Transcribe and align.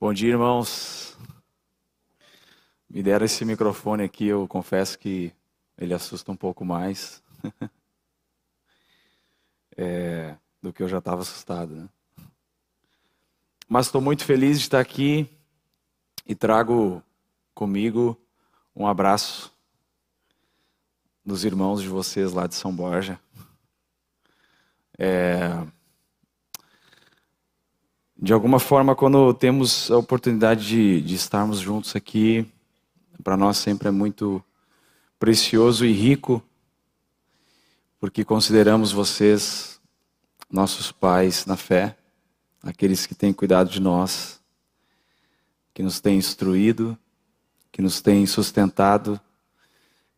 Bom 0.00 0.12
dia, 0.12 0.28
irmãos. 0.28 1.18
Me 2.88 3.02
deram 3.02 3.26
esse 3.26 3.44
microfone 3.44 4.04
aqui, 4.04 4.28
eu 4.28 4.46
confesso 4.46 4.96
que 4.96 5.32
ele 5.76 5.92
assusta 5.92 6.30
um 6.30 6.36
pouco 6.36 6.64
mais 6.64 7.20
é, 9.76 10.36
do 10.62 10.72
que 10.72 10.84
eu 10.84 10.88
já 10.88 10.98
estava 10.98 11.22
assustado. 11.22 11.74
Né? 11.74 11.88
Mas 13.68 13.86
estou 13.86 14.00
muito 14.00 14.24
feliz 14.24 14.58
de 14.58 14.66
estar 14.66 14.78
aqui 14.78 15.28
e 16.24 16.32
trago 16.32 17.02
comigo 17.52 18.16
um 18.76 18.86
abraço 18.86 19.52
dos 21.24 21.44
irmãos 21.44 21.82
de 21.82 21.88
vocês 21.88 22.32
lá 22.32 22.46
de 22.46 22.54
São 22.54 22.72
Borja. 22.72 23.18
É, 24.96 25.66
de 28.20 28.32
alguma 28.32 28.58
forma, 28.58 28.96
quando 28.96 29.32
temos 29.32 29.92
a 29.92 29.96
oportunidade 29.96 30.66
de, 30.66 31.00
de 31.00 31.14
estarmos 31.14 31.60
juntos 31.60 31.94
aqui, 31.94 32.44
para 33.22 33.36
nós 33.36 33.58
sempre 33.58 33.86
é 33.86 33.90
muito 33.92 34.42
precioso 35.20 35.86
e 35.86 35.92
rico, 35.92 36.42
porque 38.00 38.24
consideramos 38.24 38.90
vocês 38.90 39.80
nossos 40.50 40.90
pais 40.90 41.46
na 41.46 41.56
fé, 41.56 41.96
aqueles 42.60 43.06
que 43.06 43.14
têm 43.14 43.32
cuidado 43.32 43.70
de 43.70 43.80
nós, 43.80 44.40
que 45.72 45.82
nos 45.82 46.00
têm 46.00 46.18
instruído, 46.18 46.98
que 47.70 47.80
nos 47.80 48.00
têm 48.00 48.26
sustentado 48.26 49.20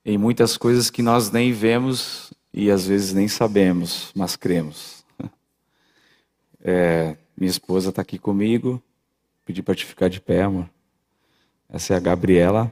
em 0.07 0.17
muitas 0.17 0.57
coisas 0.57 0.89
que 0.89 1.03
nós 1.03 1.31
nem 1.31 1.53
vemos 1.53 2.33
e 2.51 2.71
às 2.71 2.87
vezes 2.87 3.13
nem 3.13 3.29
sabemos, 3.29 4.11
mas 4.15 4.37
cremos. 4.37 5.05
É, 6.63 7.17
minha 7.41 7.51
esposa 7.51 7.89
está 7.89 8.03
aqui 8.03 8.19
comigo. 8.19 8.83
Pedi 9.47 9.63
para 9.63 9.75
te 9.75 9.87
ficar 9.87 10.09
de 10.09 10.21
pé, 10.21 10.43
amor. 10.43 10.69
Essa 11.71 11.95
é 11.95 11.97
a 11.97 12.01
Gabriela. 12.01 12.71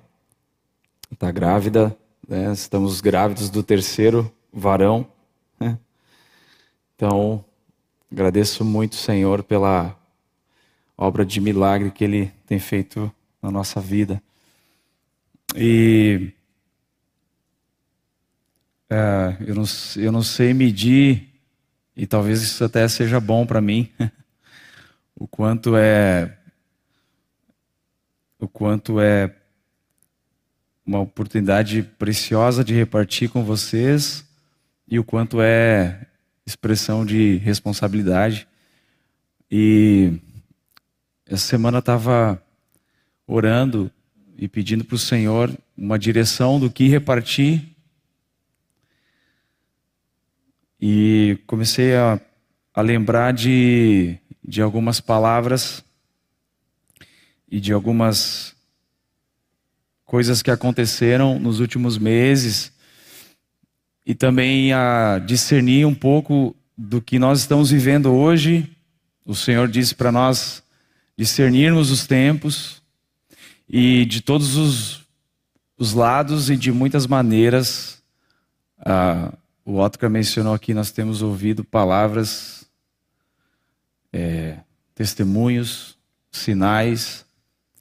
Está 1.10 1.30
grávida. 1.30 1.96
Né? 2.28 2.52
Estamos 2.52 3.00
grávidos 3.00 3.48
do 3.48 3.62
terceiro 3.62 4.30
varão. 4.52 5.10
Né? 5.58 5.78
Então, 6.94 7.42
agradeço 8.12 8.62
muito, 8.62 8.96
Senhor, 8.96 9.42
pela 9.42 9.98
obra 10.98 11.24
de 11.24 11.40
milagre 11.40 11.90
que 11.90 12.04
Ele 12.04 12.30
tem 12.46 12.58
feito 12.58 13.10
na 13.40 13.50
nossa 13.50 13.80
vida. 13.80 14.22
E 15.56 16.30
é, 18.90 19.36
eu, 19.46 19.54
não, 19.54 19.64
eu 19.96 20.12
não 20.12 20.22
sei 20.22 20.52
medir, 20.52 21.26
e 21.96 22.06
talvez 22.06 22.42
isso 22.42 22.62
até 22.62 22.86
seja 22.86 23.18
bom 23.18 23.46
para 23.46 23.62
mim. 23.62 23.90
o 25.18 25.26
quanto 25.26 25.76
é 25.76 26.38
o 28.38 28.46
quanto 28.46 29.00
é 29.00 29.34
uma 30.86 31.00
oportunidade 31.00 31.82
preciosa 31.82 32.62
de 32.62 32.72
repartir 32.72 33.28
com 33.28 33.42
vocês 33.42 34.24
e 34.86 34.96
o 34.96 35.02
quanto 35.02 35.42
é 35.42 36.06
expressão 36.46 37.04
de 37.04 37.36
responsabilidade. 37.38 38.46
E 39.50 40.12
essa 41.26 41.48
semana 41.48 41.80
estava 41.80 42.40
orando 43.26 43.90
e 44.36 44.46
pedindo 44.46 44.84
para 44.84 44.94
o 44.94 44.98
Senhor 44.98 45.52
uma 45.76 45.98
direção 45.98 46.60
do 46.60 46.70
que 46.70 46.86
repartir. 46.86 47.64
E 50.80 51.38
comecei 51.44 51.96
a, 51.96 52.20
a 52.78 52.80
lembrar 52.80 53.32
de 53.32 54.16
de 54.46 54.62
algumas 54.62 55.00
palavras 55.00 55.84
e 57.50 57.58
de 57.58 57.72
algumas 57.72 58.54
coisas 60.04 60.42
que 60.42 60.50
aconteceram 60.52 61.40
nos 61.40 61.58
últimos 61.58 61.98
meses 61.98 62.72
e 64.06 64.14
também 64.14 64.72
a 64.72 65.18
discernir 65.18 65.86
um 65.86 65.94
pouco 65.94 66.54
do 66.76 67.02
que 67.02 67.18
nós 67.18 67.40
estamos 67.40 67.72
vivendo 67.72 68.12
hoje. 68.12 68.70
O 69.26 69.34
Senhor 69.34 69.66
disse 69.66 69.92
para 69.92 70.12
nós 70.12 70.62
discernirmos 71.16 71.90
os 71.90 72.06
tempos 72.06 72.80
e 73.68 74.06
de 74.06 74.20
todos 74.20 74.54
os, 74.54 75.04
os 75.76 75.94
lados 75.94 76.48
e 76.48 76.56
de 76.56 76.70
muitas 76.70 77.08
maneiras. 77.08 78.00
Ah, 78.78 79.32
o 79.64 79.80
Otcar 79.80 80.08
mencionou 80.08 80.54
aqui, 80.54 80.72
nós 80.72 80.92
temos 80.92 81.22
ouvido 81.22 81.64
palavras 81.64 82.57
é, 84.12 84.58
testemunhos, 84.94 85.98
sinais 86.30 87.24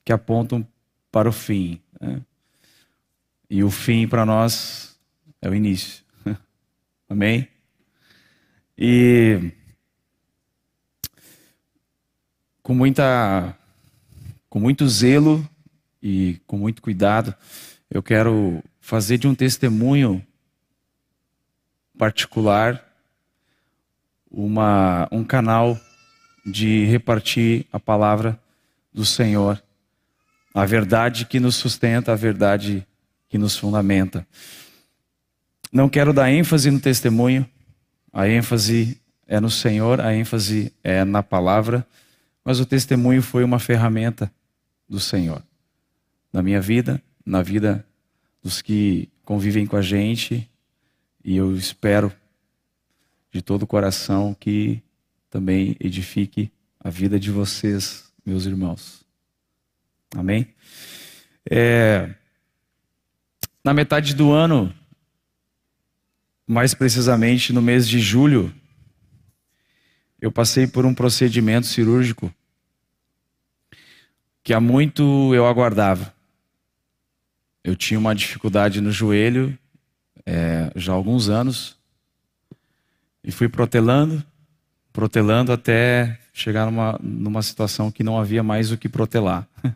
que 0.04 0.14
apontam 0.14 0.68
para 1.12 1.30
o 1.30 1.34
fim. 1.34 1.82
Né? 2.00 2.22
E 3.50 3.64
o 3.64 3.72
fim 3.72 4.08
para 4.08 4.26
nós 4.26 5.00
é 5.42 5.50
o 5.50 5.56
início. 5.56 6.04
Amém? 7.10 7.48
E 8.78 9.52
com 12.62 12.74
muita 12.74 13.58
com 14.50 14.60
muito 14.60 14.88
zelo 14.88 15.48
e 16.02 16.40
com 16.46 16.58
muito 16.58 16.82
cuidado, 16.82 17.34
eu 17.90 18.04
quero 18.04 18.64
fazer 18.80 19.18
de 19.18 19.28
um 19.28 19.36
testemunho 19.36 20.26
particular 21.98 22.86
uma 24.30 25.08
um 25.12 25.24
canal 25.24 25.80
de 26.48 26.86
repartir 26.86 27.66
a 27.74 27.80
palavra 27.80 28.40
do 28.94 29.04
Senhor, 29.04 29.62
a 30.54 30.66
verdade 30.66 31.26
que 31.26 31.42
nos 31.42 31.58
sustenta, 31.58 32.14
a 32.14 32.16
verdade 32.16 32.88
que 33.28 33.38
nos 33.38 33.58
fundamenta. 33.58 34.26
Não 35.72 35.90
quero 35.90 36.14
dar 36.14 36.32
ênfase 36.32 36.72
no 36.72 36.80
testemunho, 36.80 37.48
a 38.14 38.30
ênfase 38.30 39.00
é 39.28 39.42
no 39.42 39.50
Senhor, 39.50 40.00
a 40.00 40.16
ênfase 40.16 40.74
é 40.82 41.04
na 41.04 41.22
palavra, 41.22 41.86
mas 42.46 42.62
o 42.62 42.66
testemunho 42.66 43.22
foi 43.22 43.44
uma 43.44 43.60
ferramenta 43.60 44.32
do 44.88 45.02
Senhor. 45.02 45.44
Na 46.32 46.42
minha 46.42 46.62
vida, 46.62 47.02
na 47.26 47.44
vida 47.44 47.86
dos 48.42 48.62
que 48.62 49.10
convivem 49.26 49.66
com 49.66 49.76
a 49.76 49.82
gente, 49.82 50.50
e 51.26 51.36
eu 51.36 51.54
espero 51.58 52.10
de 53.34 53.42
todo 53.42 53.64
o 53.64 53.68
coração 53.68 54.34
que 54.34 54.82
também 55.30 55.76
edifique 55.80 56.52
a 56.80 56.90
vida 56.90 57.20
de 57.20 57.32
vocês, 57.32 58.12
meus 58.26 58.46
irmãos. 58.46 59.06
Amém? 60.16 60.48
É, 61.50 62.14
na 63.64 63.74
metade 63.74 64.14
do 64.14 64.32
ano, 64.32 64.74
mais 66.48 66.74
precisamente 66.74 67.52
no 67.52 67.62
mês 67.62 67.88
de 67.88 68.00
julho, 68.00 68.54
eu 70.22 70.32
passei 70.32 70.66
por 70.66 70.86
um 70.86 70.94
procedimento 70.94 71.68
cirúrgico 71.68 72.34
que 74.44 74.54
há 74.54 74.62
muito 74.62 75.36
eu 75.36 75.46
aguardava. 75.46 76.16
Eu 77.64 77.76
tinha 77.76 78.00
uma 78.00 78.16
dificuldade 78.16 78.80
no 78.80 78.92
joelho 78.92 79.58
é, 80.26 80.72
já 80.74 80.94
há 80.94 80.96
alguns 80.96 81.28
anos 81.28 81.78
e 83.22 83.32
fui 83.32 83.50
protelando 83.50 84.24
protelando 84.98 85.52
até 85.52 86.18
chegar 86.34 86.66
numa, 86.66 87.00
numa 87.00 87.44
situação 87.44 87.92
que 87.92 88.04
não 88.04 88.20
havia 88.20 88.42
mais 88.42 88.72
o 88.72 88.78
que 88.78 88.90
protelar. 88.90 89.48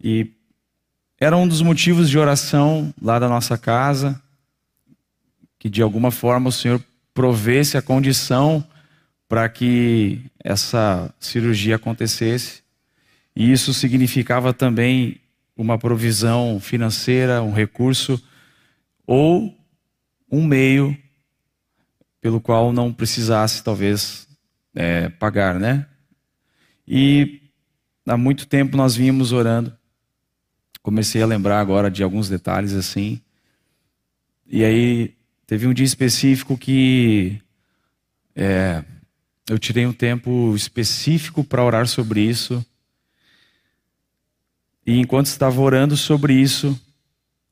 E 0.00 0.30
era 1.18 1.36
um 1.36 1.48
dos 1.48 1.60
motivos 1.60 2.08
de 2.08 2.16
oração 2.16 2.94
lá 3.02 3.18
da 3.18 3.28
nossa 3.28 3.58
casa, 3.58 4.22
que 5.58 5.68
de 5.68 5.82
alguma 5.82 6.12
forma 6.12 6.50
o 6.50 6.52
Senhor 6.52 6.80
provesse 7.12 7.76
a 7.76 7.82
condição 7.82 8.64
para 9.28 9.48
que 9.48 10.22
essa 10.38 11.12
cirurgia 11.18 11.74
acontecesse. 11.74 12.62
E 13.34 13.50
isso 13.50 13.74
significava 13.74 14.52
também 14.54 15.20
uma 15.56 15.76
provisão 15.76 16.60
financeira, 16.60 17.42
um 17.42 17.52
recurso 17.52 18.22
ou 19.04 19.52
um 20.30 20.46
meio 20.46 20.96
pelo 22.20 22.40
qual 22.40 22.72
não 22.72 22.92
precisasse 22.92 23.62
talvez 23.62 24.26
é, 24.74 25.08
pagar, 25.08 25.58
né? 25.58 25.86
E 26.86 27.42
há 28.06 28.16
muito 28.16 28.46
tempo 28.46 28.76
nós 28.76 28.96
vínhamos 28.96 29.32
orando. 29.32 29.76
Comecei 30.82 31.22
a 31.22 31.26
lembrar 31.26 31.60
agora 31.60 31.90
de 31.90 32.02
alguns 32.02 32.28
detalhes 32.28 32.72
assim. 32.72 33.20
E 34.46 34.64
aí 34.64 35.14
teve 35.46 35.66
um 35.66 35.74
dia 35.74 35.84
específico 35.84 36.56
que 36.56 37.40
é, 38.34 38.82
eu 39.48 39.58
tirei 39.58 39.86
um 39.86 39.92
tempo 39.92 40.54
específico 40.54 41.44
para 41.44 41.64
orar 41.64 41.86
sobre 41.86 42.20
isso. 42.20 42.64
E 44.86 44.98
enquanto 44.98 45.26
estava 45.26 45.60
orando 45.60 45.96
sobre 45.96 46.32
isso, 46.32 46.78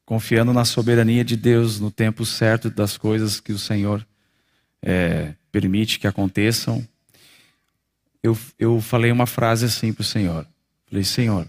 confiando 0.07 0.53
na 0.53 0.65
soberania 0.65 1.25
de 1.25 1.37
Deus, 1.37 1.79
no 1.79 1.91
tempo 1.91 2.25
certo 2.25 2.71
das 2.71 2.97
coisas 2.97 3.41
que 3.41 3.53
o 3.53 3.59
Senhor 3.59 4.07
é, 4.83 5.35
permite 5.51 5.99
que 5.99 6.07
aconteçam, 6.07 6.87
eu, 8.23 8.37
eu 8.59 8.81
falei 8.81 9.13
uma 9.13 9.27
frase 9.27 9.67
assim 9.67 9.93
para 9.93 10.03
o 10.03 10.05
Senhor: 10.05 10.47
Falei, 10.87 11.05
Senhor, 11.05 11.47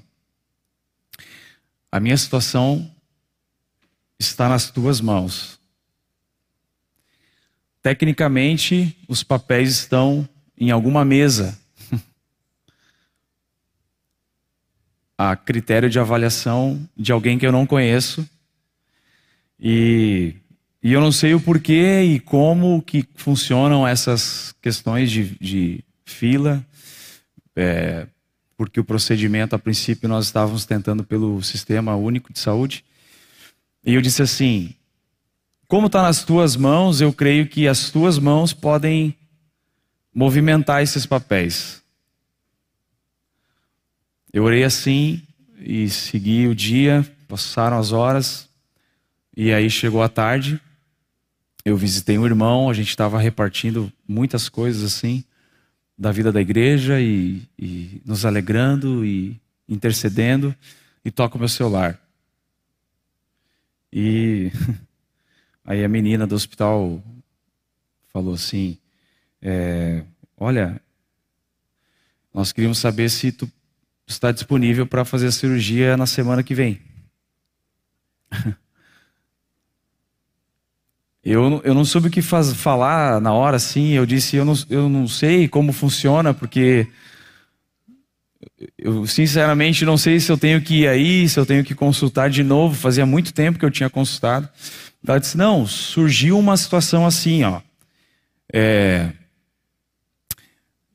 a 1.92 2.00
minha 2.00 2.18
situação 2.18 2.92
está 4.20 4.50
nas 4.50 4.70
tuas 4.72 5.00
mãos. 5.02 5.60
Tecnicamente, 7.82 8.98
os 9.08 9.24
papéis 9.24 9.70
estão 9.72 10.28
em 10.58 10.72
alguma 10.72 11.06
mesa. 11.06 11.58
a 15.18 15.36
critério 15.36 15.90
de 15.90 16.00
avaliação 16.00 16.88
de 16.96 17.12
alguém 17.12 17.38
que 17.38 17.46
eu 17.46 17.52
não 17.52 17.66
conheço. 17.66 18.28
E, 19.60 20.36
e 20.88 20.94
eu 20.94 21.02
não 21.02 21.12
sei 21.12 21.34
o 21.34 21.42
porquê 21.42 22.02
e 22.04 22.18
como 22.18 22.82
que 22.82 23.06
funcionam 23.14 23.86
essas 23.86 24.56
questões 24.62 25.12
de, 25.12 25.38
de 25.38 25.84
fila, 26.06 26.66
é, 27.54 28.08
porque 28.56 28.80
o 28.80 28.86
procedimento, 28.86 29.54
a 29.54 29.60
princípio, 29.60 30.08
nós 30.08 30.28
estávamos 30.28 30.66
tentando 30.66 31.04
pelo 31.04 31.44
Sistema 31.44 31.94
Único 31.98 32.32
de 32.32 32.40
Saúde. 32.40 32.86
E 33.86 33.96
eu 33.96 34.02
disse 34.02 34.22
assim: 34.22 34.74
como 35.68 35.88
está 35.88 36.02
nas 36.02 36.24
tuas 36.24 36.56
mãos, 36.56 37.02
eu 37.02 37.12
creio 37.12 37.50
que 37.50 37.68
as 37.68 37.90
tuas 37.90 38.18
mãos 38.18 38.54
podem 38.54 39.14
movimentar 40.16 40.82
esses 40.82 41.06
papéis. 41.06 41.84
Eu 44.32 44.46
orei 44.46 44.64
assim 44.64 45.22
e 45.60 45.90
segui 45.90 46.48
o 46.48 46.56
dia, 46.56 47.06
passaram 47.28 47.78
as 47.78 47.92
horas, 47.92 48.48
e 49.36 49.52
aí 49.52 49.70
chegou 49.70 50.02
a 50.02 50.08
tarde. 50.08 50.62
Eu 51.68 51.76
visitei 51.76 52.18
um 52.18 52.26
irmão, 52.26 52.70
a 52.70 52.74
gente 52.74 52.88
estava 52.88 53.20
repartindo 53.20 53.92
muitas 54.08 54.48
coisas 54.48 54.82
assim 54.84 55.26
da 55.98 56.14
vida 56.14 56.32
da 56.32 56.40
igreja 56.40 57.02
e, 57.02 57.42
e 57.60 58.02
nos 58.06 58.26
alegrando 58.26 59.04
e 59.04 59.38
intercedendo, 59.68 60.56
e 61.04 61.12
toco 61.12 61.38
meu 61.38 61.50
celular. 61.50 62.00
E 63.92 64.50
aí 65.66 65.84
a 65.84 65.90
menina 65.90 66.26
do 66.26 66.36
hospital 66.36 67.04
falou 68.14 68.36
assim: 68.36 68.78
é, 69.42 70.06
Olha, 70.38 70.80
nós 72.34 72.54
queríamos 72.54 72.78
saber 72.78 73.10
se 73.10 73.30
tu 73.30 73.52
está 74.08 74.32
disponível 74.32 74.88
para 74.88 75.04
fazer 75.04 75.28
a 75.28 75.34
cirurgia 75.34 75.98
na 75.98 76.06
semana 76.06 76.42
que 76.44 76.56
vem. 76.56 76.80
Eu, 81.30 81.62
eu 81.66 81.74
não 81.74 81.84
soube 81.84 82.08
o 82.08 82.12
que 82.12 82.22
faz, 82.22 82.54
falar 82.54 83.20
na 83.20 83.34
hora, 83.34 83.58
assim. 83.58 83.92
Eu 83.92 84.06
disse: 84.06 84.38
eu 84.38 84.46
não, 84.46 84.54
eu 84.70 84.88
não 84.88 85.10
sei 85.10 85.46
como 85.46 85.74
funciona, 85.74 86.34
porque 86.34 86.88
eu 88.78 89.06
sinceramente 89.06 89.84
não 89.84 89.98
sei 89.98 90.22
se 90.22 90.32
eu 90.32 90.38
tenho 90.38 90.62
que 90.62 90.84
ir 90.84 90.88
aí, 90.88 91.28
se 91.28 91.38
eu 91.38 91.46
tenho 91.46 91.66
que 91.66 91.76
consultar 91.76 92.30
de 92.30 92.44
novo. 92.44 92.76
Fazia 92.76 93.06
muito 93.06 93.34
tempo 93.34 93.60
que 93.60 93.66
eu 93.66 93.72
tinha 93.72 93.90
consultado. 93.90 94.48
Ela 95.06 95.20
disse: 95.20 95.36
não, 95.36 95.68
surgiu 95.68 96.40
uma 96.40 96.56
situação 96.56 97.06
assim, 97.06 97.44
ó. 97.44 97.60
É, 98.54 99.12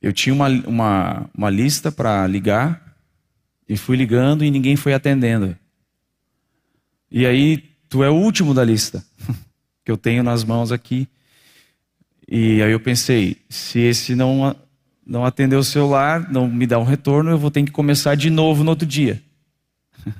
eu 0.00 0.14
tinha 0.14 0.34
uma, 0.34 0.48
uma, 0.48 1.30
uma 1.36 1.50
lista 1.50 1.92
para 1.92 2.26
ligar 2.26 2.96
e 3.68 3.76
fui 3.76 3.98
ligando 3.98 4.42
e 4.46 4.50
ninguém 4.50 4.76
foi 4.76 4.94
atendendo. 4.94 5.54
E 7.10 7.26
aí 7.26 7.58
tu 7.86 8.02
é 8.02 8.08
o 8.08 8.14
último 8.14 8.54
da 8.54 8.64
lista 8.64 9.04
que 9.84 9.90
eu 9.90 9.96
tenho 9.96 10.22
nas 10.22 10.44
mãos 10.44 10.72
aqui. 10.72 11.08
E 12.28 12.62
aí 12.62 12.72
eu 12.72 12.80
pensei, 12.80 13.36
se 13.48 13.80
esse 13.80 14.14
não 14.14 14.56
não 15.04 15.24
atender 15.24 15.56
o 15.56 15.64
celular, 15.64 16.30
não 16.30 16.48
me 16.48 16.66
dá 16.66 16.78
um 16.78 16.84
retorno, 16.84 17.30
eu 17.30 17.38
vou 17.38 17.50
ter 17.50 17.64
que 17.64 17.72
começar 17.72 18.14
de 18.14 18.30
novo 18.30 18.62
no 18.62 18.70
outro 18.70 18.86
dia. 18.86 19.20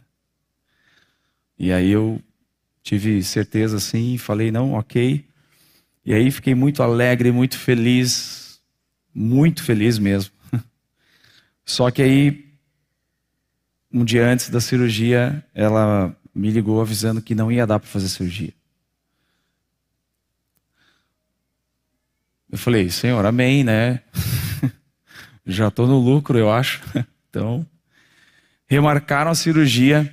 e 1.58 1.72
aí 1.72 1.90
eu 1.90 2.20
tive 2.82 3.22
certeza 3.22 3.76
assim, 3.76 4.18
falei, 4.18 4.50
não, 4.50 4.72
ok. 4.72 5.24
E 6.04 6.12
aí 6.12 6.30
fiquei 6.30 6.54
muito 6.54 6.82
alegre, 6.82 7.30
muito 7.30 7.56
feliz, 7.56 8.60
muito 9.14 9.62
feliz 9.62 9.98
mesmo. 9.98 10.32
Só 11.64 11.90
que 11.90 12.02
aí, 12.02 12.44
um 13.92 14.04
dia 14.04 14.26
antes 14.26 14.50
da 14.50 14.60
cirurgia, 14.60 15.44
ela 15.54 16.14
me 16.34 16.50
ligou 16.50 16.80
avisando 16.80 17.22
que 17.22 17.34
não 17.34 17.52
ia 17.52 17.66
dar 17.66 17.78
para 17.78 17.88
fazer 17.88 18.08
cirurgia. 18.08 18.52
Eu 22.52 22.58
falei, 22.58 22.90
Senhor, 22.90 23.24
amém, 23.24 23.64
né? 23.64 24.02
Já 25.46 25.68
estou 25.68 25.86
no 25.86 25.98
lucro, 25.98 26.38
eu 26.38 26.52
acho. 26.52 26.82
Então, 27.32 27.66
remarcaram 28.66 29.30
a 29.30 29.34
cirurgia 29.34 30.12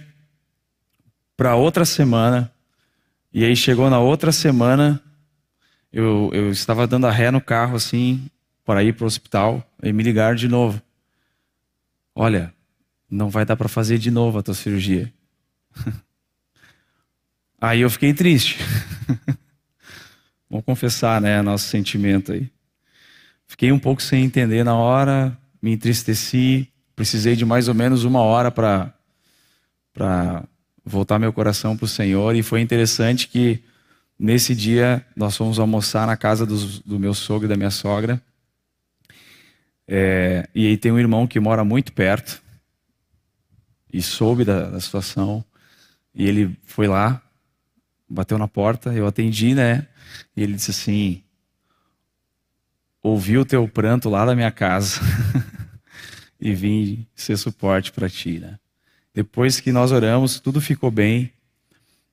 para 1.36 1.54
outra 1.58 1.84
semana. 1.84 2.50
E 3.34 3.44
aí 3.44 3.58
chegou 3.58 3.90
na 3.90 4.00
outra 4.00 4.32
semana, 4.32 5.04
eu, 5.92 6.30
eu 6.34 6.50
estava 6.50 6.88
dando 6.88 7.08
a 7.08 7.12
ré 7.12 7.30
no 7.30 7.42
carro 7.42 7.76
assim, 7.76 8.30
para 8.64 8.82
ir 8.82 8.94
para 8.94 9.04
o 9.04 9.08
hospital, 9.08 9.62
e 9.84 9.92
me 9.92 10.02
ligaram 10.02 10.34
de 10.34 10.48
novo. 10.48 10.82
Olha, 12.16 12.54
não 13.12 13.30
vai 13.30 13.44
dar 13.44 13.58
para 13.58 13.68
fazer 13.68 13.98
de 13.98 14.10
novo 14.10 14.40
a 14.40 14.42
tua 14.42 14.54
cirurgia. 14.54 15.12
Aí 17.60 17.82
eu 17.82 17.90
fiquei 17.90 18.14
triste. 18.14 18.60
Vamos 20.60 20.66
confessar, 20.66 21.22
né, 21.22 21.42
nosso 21.42 21.70
sentimento 21.70 22.34
aí. 22.34 22.50
Fiquei 23.48 23.72
um 23.72 23.80
pouco 23.80 24.02
sem 24.02 24.26
entender 24.26 24.66
na 24.66 24.76
hora, 24.76 25.38
me 25.62 25.72
entristeci, 25.72 26.68
precisei 26.98 27.34
de 27.36 27.46
mais 27.46 27.70
ou 27.70 27.74
menos 27.74 28.04
uma 28.04 28.20
hora 28.20 28.52
para 28.52 28.94
voltar 30.84 31.18
meu 31.18 31.32
coração 31.32 31.78
para 31.78 31.86
o 31.86 31.88
Senhor. 31.88 32.36
E 32.36 32.44
foi 32.44 32.60
interessante 32.60 33.30
que 33.30 33.64
nesse 34.20 34.54
dia 34.54 35.06
nós 35.16 35.38
fomos 35.38 35.60
almoçar 35.60 36.06
na 36.06 36.18
casa 36.18 36.46
dos, 36.46 36.80
do 36.80 37.00
meu 37.00 37.14
sogro 37.14 37.46
e 37.46 37.50
da 37.50 37.56
minha 37.56 37.72
sogra. 37.72 38.22
É, 39.88 40.48
e 40.54 40.68
aí 40.68 40.78
tem 40.78 40.92
um 40.92 41.00
irmão 41.00 41.26
que 41.26 41.40
mora 41.40 41.64
muito 41.64 41.94
perto 41.94 42.42
e 43.94 44.02
soube 44.02 44.44
da, 44.44 44.70
da 44.72 44.80
situação. 44.82 45.44
E 46.14 46.28
ele 46.28 46.54
foi 46.66 46.88
lá, 46.88 47.22
bateu 48.10 48.38
na 48.38 48.48
porta, 48.48 48.94
eu 48.94 49.08
atendi, 49.08 49.56
né? 49.56 49.88
E 50.36 50.44
ele 50.44 50.54
disse 50.54 50.72
assim: 50.72 51.24
ouvi 53.02 53.38
o 53.38 53.46
teu 53.46 53.68
pranto 53.68 54.10
lá 54.10 54.26
da 54.26 54.36
minha 54.36 54.52
casa 54.52 55.00
e 56.40 56.54
vim 56.54 57.06
ser 57.16 57.38
suporte 57.38 57.92
para 57.92 58.10
ti, 58.10 58.40
né? 58.40 58.60
Depois 59.14 59.60
que 59.60 59.72
nós 59.72 59.92
oramos, 59.92 60.40
tudo 60.40 60.62
ficou 60.62 60.92
bem. 60.92 61.32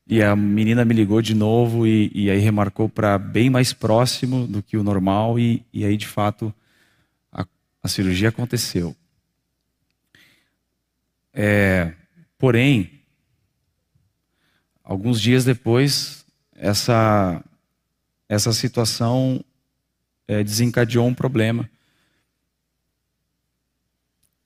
E 0.09 0.23
a 0.23 0.37
menina 0.37 0.85
me 0.85 0.95
ligou 0.95 1.21
de 1.21 1.35
novo 1.35 1.87
e, 1.87 2.11
e 2.15 2.31
aí 2.31 2.39
remarcou 2.39 2.89
para 2.89 3.19
bem 3.19 3.51
mais 3.51 3.73
próximo 3.73 4.47
do 4.47 4.63
que 4.63 4.77
o 4.77 4.83
normal. 4.83 5.39
E, 5.39 5.65
e 5.73 5.85
aí, 5.85 5.97
de 5.97 6.07
fato, 6.07 6.55
a, 7.31 7.45
a 7.83 7.89
cirurgia 7.89 8.29
aconteceu. 8.29 8.97
É, 11.35 11.93
porém, 12.39 12.91
alguns 14.83 15.21
dias 15.21 15.45
depois, 15.45 16.25
essa, 16.55 17.45
essa 18.29 18.53
situação 18.53 19.45
é, 20.27 20.43
desencadeou 20.43 21.07
um 21.07 21.15
problema. 21.15 21.69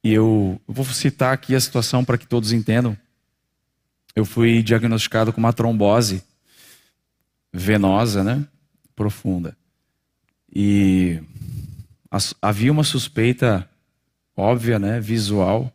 E 0.02 0.12
eu, 0.12 0.60
vou 0.66 0.84
citar 0.86 1.32
aqui 1.32 1.54
a 1.54 1.60
situação 1.60 2.04
para 2.04 2.16
que 2.16 2.26
todos 2.26 2.52
entendam. 2.52 2.96
Eu 4.14 4.24
fui 4.24 4.62
diagnosticado 4.62 5.32
com 5.32 5.38
uma 5.38 5.52
trombose 5.52 6.22
venosa, 7.52 8.24
né? 8.24 8.46
Profunda. 8.96 9.56
E 10.52 11.22
havia 12.40 12.72
uma 12.72 12.84
suspeita 12.84 13.68
óbvia, 14.36 14.78
né? 14.78 15.00
Visual. 15.00 15.72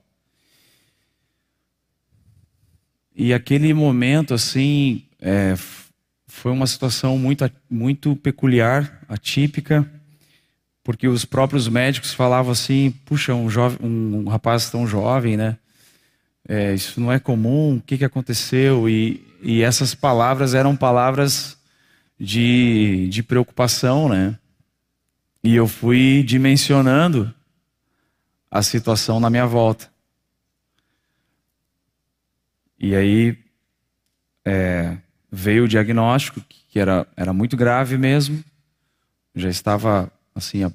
E 3.16 3.34
aquele 3.34 3.74
momento, 3.74 4.34
assim, 4.34 5.06
é, 5.22 5.56
foi 6.36 6.52
uma 6.52 6.68
situação 6.68 7.18
muito, 7.18 7.50
muito 7.70 8.16
peculiar, 8.18 9.02
atípica, 9.08 9.90
porque 10.84 11.08
os 11.08 11.24
próprios 11.24 11.68
médicos 11.68 12.14
falavam 12.14 12.52
assim: 12.52 12.92
puxa, 13.06 13.34
um, 13.34 13.50
jovem, 13.50 13.80
um 13.82 14.28
rapaz 14.28 14.70
tão 14.70 14.86
jovem, 14.86 15.38
né? 15.38 15.58
É, 16.48 16.74
isso 16.74 17.00
não 17.00 17.12
é 17.12 17.20
comum, 17.20 17.78
o 17.78 17.82
que, 17.82 17.98
que 17.98 18.06
aconteceu? 18.06 18.88
E, 18.90 19.26
e 19.42 19.64
essas 19.64 19.96
palavras 19.96 20.54
eram 20.54 20.76
palavras 20.76 21.58
de, 22.20 23.08
de 23.10 23.24
preocupação, 23.24 24.10
né? 24.10 24.38
E 25.42 25.56
eu 25.56 25.68
fui 25.68 26.22
dimensionando 26.22 27.34
a 28.52 28.62
situação 28.62 29.20
na 29.22 29.30
minha 29.30 29.48
volta. 29.48 29.90
E 32.78 32.94
aí, 32.94 33.38
é, 34.46 34.98
veio 35.36 35.66
o 35.66 35.68
diagnóstico, 35.68 36.42
que 36.70 36.80
era, 36.80 37.06
era 37.18 37.34
muito 37.34 37.58
grave 37.58 37.98
mesmo. 37.98 38.42
Já 39.36 39.50
estava, 39.50 40.10
assim, 40.34 40.64
a, 40.64 40.72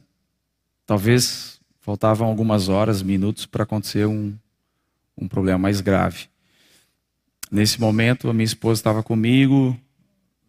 talvez 0.85 1.59
faltavam 1.81 2.29
algumas 2.29 2.69
horas, 2.69 3.03
minutos 3.03 3.47
para 3.47 3.63
acontecer 3.63 4.07
um, 4.07 4.37
um 5.17 5.27
problema 5.27 5.59
mais 5.59 5.81
grave. 5.81 6.29
Nesse 7.51 7.81
momento, 7.81 8.29
a 8.29 8.35
minha 8.35 8.45
esposa 8.45 8.81
estava 8.81 9.03
comigo, 9.03 9.77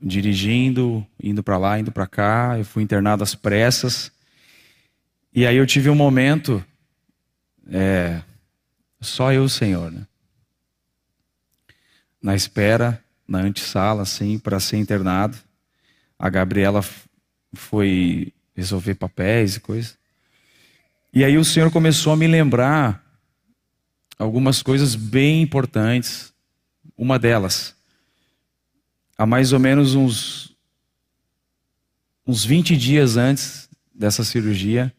dirigindo, 0.02 1.08
indo 1.24 1.42
para 1.42 1.58
lá, 1.58 1.80
indo 1.80 1.92
para 1.92 2.06
cá. 2.06 2.56
Eu 2.58 2.66
fui 2.66 2.84
internado 2.84 3.24
às 3.24 3.34
pressas. 3.34 4.12
E 5.34 5.48
aí 5.48 5.56
eu 5.56 5.66
tive 5.66 5.90
um 5.90 5.96
momento, 5.96 6.64
é, 7.72 8.22
só 9.00 9.32
eu, 9.32 9.48
Senhor, 9.48 9.90
né? 9.90 10.06
Na 12.22 12.36
espera, 12.36 13.01
na 13.32 13.40
antessala, 13.40 14.02
assim, 14.02 14.38
para 14.38 14.60
ser 14.60 14.76
internado. 14.76 15.38
A 16.20 16.30
Gabriela 16.30 16.84
foi 17.54 18.34
resolver 18.54 18.96
papéis 18.96 19.56
e 19.56 19.62
coisas. 19.62 19.98
E 21.14 21.24
aí 21.24 21.38
o 21.38 21.46
Senhor 21.46 21.72
começou 21.72 22.12
a 22.12 22.18
me 22.18 22.28
lembrar 22.28 23.02
algumas 24.20 24.62
coisas 24.62 24.96
bem 24.96 25.42
importantes. 25.42 26.34
Uma 26.98 27.18
delas, 27.18 27.74
há 29.18 29.26
mais 29.26 29.54
ou 29.54 29.60
menos 29.60 29.96
uns, 29.96 30.54
uns 32.28 32.44
20 32.44 32.76
dias 32.76 33.16
antes 33.16 33.70
dessa 33.96 34.26
cirurgia, 34.26 34.94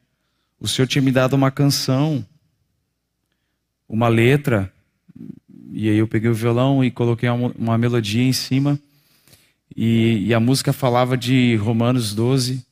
o 0.58 0.66
Senhor 0.66 0.88
tinha 0.88 1.02
me 1.02 1.12
dado 1.12 1.34
uma 1.34 1.50
canção, 1.50 2.26
uma 3.86 4.08
letra, 4.08 4.72
e 5.72 5.88
aí 5.88 5.96
eu 5.96 6.06
peguei 6.06 6.30
o 6.30 6.34
violão 6.34 6.84
e 6.84 6.90
coloquei 6.90 7.28
uma, 7.28 7.52
uma 7.56 7.78
melodia 7.78 8.22
em 8.22 8.32
cima, 8.32 8.78
e, 9.74 10.26
e 10.26 10.34
a 10.34 10.40
música 10.40 10.72
falava 10.72 11.16
de 11.16 11.56
Romanos 11.56 12.14
12, 12.14 12.64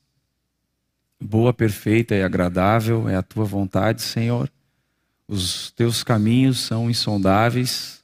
boa, 1.19 1.53
perfeita 1.53 2.15
e 2.15 2.23
agradável 2.23 3.09
é 3.09 3.17
a 3.17 3.23
tua 3.23 3.45
vontade, 3.45 4.03
Senhor. 4.03 4.51
Os 5.27 5.71
teus 5.71 6.03
caminhos 6.03 6.61
são 6.61 6.91
insondáveis 6.91 8.03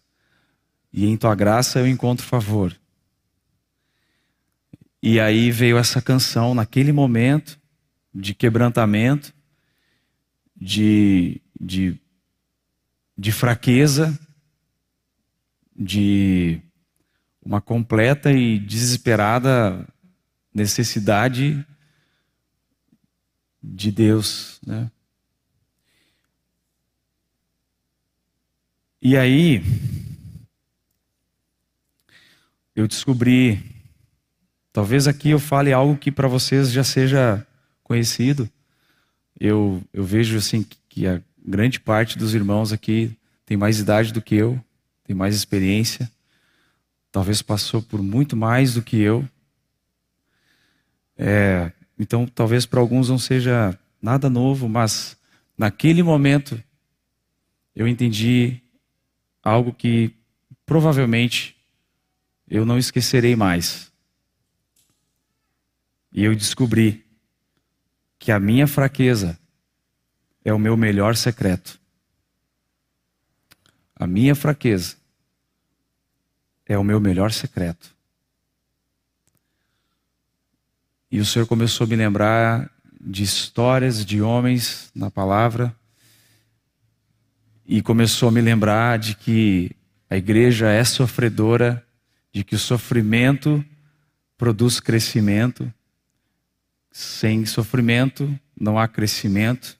e 0.93 1.07
em 1.07 1.17
tua 1.17 1.35
graça 1.35 1.79
eu 1.79 1.87
encontro 1.87 2.25
favor. 2.25 2.75
E 5.03 5.21
aí 5.21 5.51
veio 5.51 5.77
essa 5.77 6.01
canção 6.01 6.55
naquele 6.55 6.93
momento 6.93 7.59
de 8.15 8.35
quebrantamento, 8.35 9.35
de, 10.57 11.41
de, 11.61 12.01
de 13.17 13.31
fraqueza, 13.31 14.19
de 15.79 16.61
uma 17.45 17.61
completa 17.61 18.33
e 18.33 18.59
desesperada 18.59 19.87
necessidade 20.53 21.65
de 23.63 23.93
Deus, 23.93 24.61
né? 24.67 24.91
E 29.03 29.17
aí 29.17 29.63
eu 32.75 32.89
descobri, 32.89 33.63
talvez 34.73 35.07
aqui 35.07 35.31
eu 35.31 35.39
fale 35.39 35.73
algo 35.73 35.97
que 35.97 36.11
para 36.11 36.27
vocês 36.27 36.73
já 36.73 36.83
seja 36.83 37.47
conhecido. 37.83 38.51
Eu, 39.39 39.83
eu 39.93 40.03
vejo 40.03 40.37
assim 40.37 40.67
que 40.89 41.07
a 41.07 41.23
grande 41.47 41.79
parte 41.79 42.19
dos 42.19 42.35
irmãos 42.35 42.73
aqui 42.73 43.17
tem 43.45 43.57
mais 43.57 43.79
idade 43.79 44.13
do 44.13 44.21
que 44.21 44.35
eu, 44.35 44.61
tem 45.07 45.15
mais 45.15 45.37
experiência, 45.37 46.11
talvez 47.13 47.41
passou 47.41 47.81
por 47.81 48.03
muito 48.03 48.37
mais 48.37 48.75
do 48.75 48.83
que 48.83 48.99
eu. 48.99 49.27
É, 51.17 51.71
então, 51.97 52.27
talvez 52.27 52.67
para 52.67 52.81
alguns 52.81 53.09
não 53.09 53.19
seja 53.19 53.79
nada 54.03 54.29
novo, 54.29 54.69
mas 54.69 55.17
naquele 55.57 56.03
momento 56.03 56.61
eu 57.75 57.87
entendi 57.87 58.61
algo 59.43 59.73
que 59.73 60.13
provavelmente 60.65 61.57
eu 62.49 62.67
não 62.67 62.77
esquecerei 62.77 63.37
mais. 63.37 63.93
E 66.13 66.25
eu 66.25 66.35
descobri 66.35 67.05
que 68.19 68.33
a 68.33 68.41
minha 68.41 68.67
fraqueza 68.67 69.39
é 70.45 70.53
o 70.53 70.59
meu 70.59 70.77
melhor 70.77 71.15
secreto. 71.15 71.79
A 73.97 74.07
minha 74.07 74.35
fraqueza 74.35 74.97
é 76.67 76.77
o 76.77 76.85
meu 76.85 77.01
melhor 77.01 77.33
secreto. 77.33 77.95
E 81.11 81.19
o 81.19 81.25
Senhor 81.25 81.47
começou 81.47 81.87
a 81.87 81.89
me 81.89 81.97
lembrar 81.97 82.71
de 83.01 83.23
histórias 83.23 84.05
de 84.05 84.21
homens 84.21 84.91
na 84.95 85.11
palavra 85.11 85.75
e 87.65 87.81
começou 87.81 88.29
a 88.29 88.33
me 88.33 88.41
lembrar 88.41 88.99
de 88.99 89.15
que 89.15 89.71
a 90.11 90.17
igreja 90.17 90.69
é 90.69 90.85
sofredora, 90.85 91.85
de 92.33 92.45
que 92.45 92.55
o 92.55 92.59
sofrimento 92.59 93.65
produz 94.37 94.79
crescimento. 94.79 95.73
Sem 96.93 97.47
sofrimento 97.47 98.39
não 98.59 98.79
há 98.79 98.87
crescimento. 98.87 99.79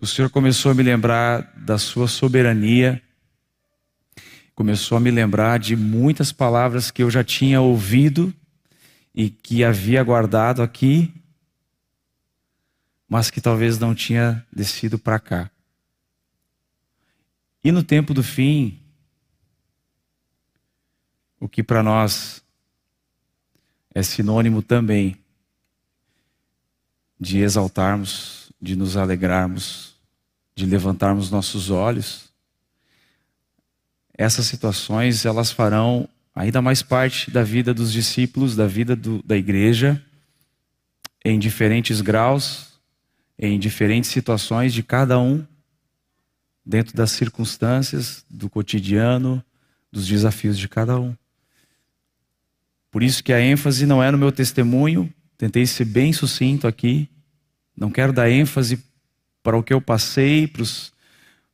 O 0.00 0.06
Senhor 0.06 0.30
começou 0.30 0.72
a 0.72 0.74
me 0.74 0.82
lembrar 0.82 1.52
da 1.56 1.78
sua 1.78 2.08
soberania, 2.08 3.02
começou 4.60 4.98
a 4.98 5.00
me 5.00 5.10
lembrar 5.10 5.58
de 5.58 5.74
muitas 5.74 6.32
palavras 6.32 6.90
que 6.90 7.02
eu 7.02 7.10
já 7.10 7.24
tinha 7.24 7.62
ouvido 7.62 8.30
e 9.14 9.30
que 9.30 9.64
havia 9.64 10.04
guardado 10.04 10.60
aqui, 10.60 11.14
mas 13.08 13.30
que 13.30 13.40
talvez 13.40 13.78
não 13.78 13.94
tinha 13.94 14.46
descido 14.52 14.98
para 14.98 15.18
cá. 15.18 15.50
E 17.64 17.72
no 17.72 17.82
tempo 17.82 18.12
do 18.12 18.22
fim, 18.22 18.78
o 21.40 21.48
que 21.48 21.62
para 21.62 21.82
nós 21.82 22.44
é 23.94 24.02
sinônimo 24.02 24.62
também 24.62 25.16
de 27.18 27.38
exaltarmos, 27.38 28.52
de 28.60 28.76
nos 28.76 28.98
alegrarmos, 28.98 29.96
de 30.54 30.66
levantarmos 30.66 31.30
nossos 31.30 31.70
olhos, 31.70 32.29
essas 34.20 34.44
situações 34.44 35.24
elas 35.24 35.50
farão 35.50 36.06
ainda 36.34 36.60
mais 36.60 36.82
parte 36.82 37.30
da 37.30 37.42
vida 37.42 37.72
dos 37.72 37.90
discípulos, 37.90 38.54
da 38.54 38.66
vida 38.66 38.94
do, 38.94 39.22
da 39.22 39.34
igreja, 39.34 39.98
em 41.24 41.38
diferentes 41.38 42.02
graus, 42.02 42.78
em 43.38 43.58
diferentes 43.58 44.10
situações 44.10 44.74
de 44.74 44.82
cada 44.82 45.18
um, 45.18 45.42
dentro 46.64 46.94
das 46.94 47.12
circunstâncias, 47.12 48.22
do 48.28 48.50
cotidiano, 48.50 49.42
dos 49.90 50.06
desafios 50.06 50.58
de 50.58 50.68
cada 50.68 51.00
um. 51.00 51.16
Por 52.90 53.02
isso 53.02 53.24
que 53.24 53.32
a 53.32 53.40
ênfase 53.40 53.86
não 53.86 54.02
é 54.02 54.10
no 54.10 54.18
meu 54.18 54.30
testemunho, 54.30 55.10
tentei 55.38 55.64
ser 55.64 55.86
bem 55.86 56.12
sucinto 56.12 56.66
aqui, 56.66 57.08
não 57.74 57.90
quero 57.90 58.12
dar 58.12 58.30
ênfase 58.30 58.84
para 59.42 59.56
o 59.56 59.62
que 59.62 59.72
eu 59.72 59.80
passei, 59.80 60.46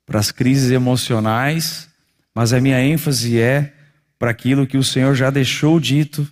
para 0.04 0.18
as 0.18 0.32
crises 0.32 0.72
emocionais, 0.72 1.88
mas 2.36 2.52
a 2.52 2.60
minha 2.60 2.78
ênfase 2.78 3.40
é 3.40 3.74
para 4.18 4.30
aquilo 4.30 4.66
que 4.66 4.76
o 4.76 4.84
Senhor 4.84 5.14
já 5.14 5.30
deixou 5.30 5.80
dito, 5.80 6.30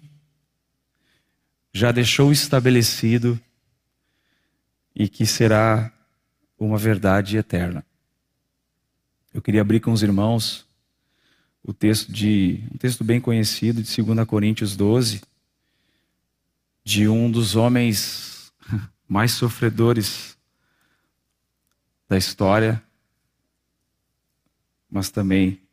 já 1.73 1.91
deixou 1.91 2.31
estabelecido 2.31 3.41
e 4.95 5.09
que 5.09 5.25
será 5.25 5.91
uma 6.59 6.77
verdade 6.77 7.39
eterna. 7.39 7.83
Eu 9.33 9.41
queria 9.41 9.63
abrir 9.63 9.81
com 9.81 9.93
os 9.93 10.03
irmãos 10.03 10.67
o 11.63 11.73
texto 11.73 12.13
de 12.13 12.63
um 12.71 12.77
texto 12.77 13.03
bem 13.03 13.19
conhecido 13.19 13.83
de 13.83 14.03
2 14.03 14.29
Coríntios 14.29 14.77
12, 14.77 15.23
de 16.85 17.09
um 17.09 17.31
dos 17.31 17.57
homens 17.57 18.53
mais 19.09 19.33
sofredores 19.33 20.37
da 22.07 22.19
história, 22.19 22.83
mas 24.91 25.09
também 25.09 25.64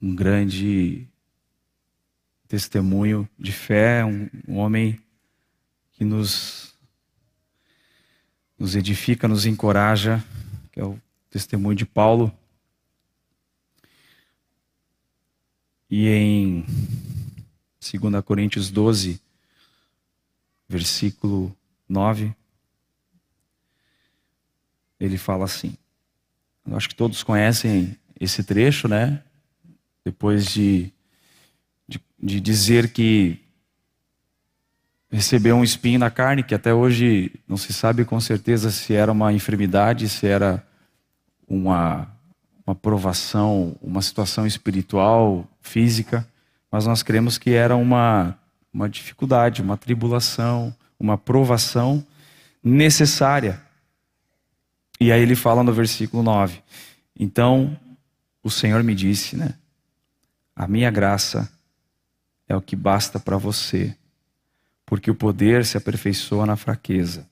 um 0.00 0.14
grande 0.14 1.06
testemunho 2.48 3.28
de 3.38 3.52
fé, 3.52 4.04
um, 4.04 4.28
um 4.48 4.56
homem 4.56 4.98
que 5.92 6.04
nos, 6.04 6.74
nos 8.58 8.74
edifica, 8.74 9.28
nos 9.28 9.46
encoraja, 9.46 10.24
que 10.72 10.80
é 10.80 10.84
o 10.84 11.00
testemunho 11.28 11.76
de 11.76 11.86
Paulo. 11.86 12.36
E 15.90 16.08
em 16.08 16.64
2 17.80 18.24
Coríntios 18.24 18.70
12, 18.70 19.20
versículo 20.68 21.56
9, 21.88 22.34
ele 24.98 25.18
fala 25.18 25.44
assim. 25.44 25.76
Eu 26.66 26.76
acho 26.76 26.88
que 26.88 26.94
todos 26.94 27.22
conhecem 27.22 27.96
esse 28.20 28.44
trecho, 28.44 28.86
né? 28.86 29.22
Depois 30.04 30.46
de, 30.46 30.92
de, 31.88 32.00
de 32.18 32.40
dizer 32.40 32.92
que 32.92 33.40
recebeu 35.10 35.56
um 35.56 35.64
espinho 35.64 35.98
na 35.98 36.10
carne, 36.10 36.42
que 36.42 36.54
até 36.54 36.72
hoje 36.72 37.32
não 37.48 37.56
se 37.56 37.72
sabe 37.72 38.04
com 38.04 38.20
certeza 38.20 38.70
se 38.70 38.94
era 38.94 39.10
uma 39.10 39.32
enfermidade, 39.32 40.08
se 40.08 40.26
era 40.26 40.64
uma, 41.48 42.08
uma 42.64 42.74
provação, 42.74 43.76
uma 43.82 44.00
situação 44.00 44.46
espiritual, 44.46 45.46
física, 45.60 46.26
mas 46.70 46.86
nós 46.86 47.02
cremos 47.02 47.36
que 47.36 47.50
era 47.50 47.76
uma, 47.76 48.38
uma 48.72 48.88
dificuldade, 48.88 49.60
uma 49.60 49.76
tribulação, 49.76 50.74
uma 50.98 51.18
provação 51.18 52.04
necessária. 52.62 53.60
E 55.00 55.10
aí 55.10 55.20
ele 55.20 55.34
fala 55.34 55.64
no 55.64 55.72
versículo 55.72 56.22
9: 56.22 56.62
Então 57.18 57.76
o 58.42 58.50
Senhor 58.50 58.82
me 58.84 58.94
disse, 58.94 59.36
né? 59.36 59.54
A 60.54 60.66
minha 60.66 60.90
graça 60.90 61.50
é 62.48 62.56
o 62.56 62.60
que 62.60 62.74
basta 62.74 63.18
para 63.18 63.36
você, 63.36 63.96
porque 64.84 65.10
o 65.10 65.14
poder 65.14 65.64
se 65.64 65.76
aperfeiçoa 65.76 66.44
na 66.46 66.56
fraqueza. 66.56 67.28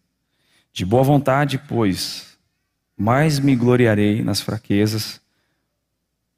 De 0.72 0.84
boa 0.84 1.02
vontade, 1.02 1.58
pois, 1.58 2.38
mais 2.96 3.38
me 3.38 3.56
gloriarei 3.56 4.22
nas 4.22 4.40
fraquezas, 4.40 5.20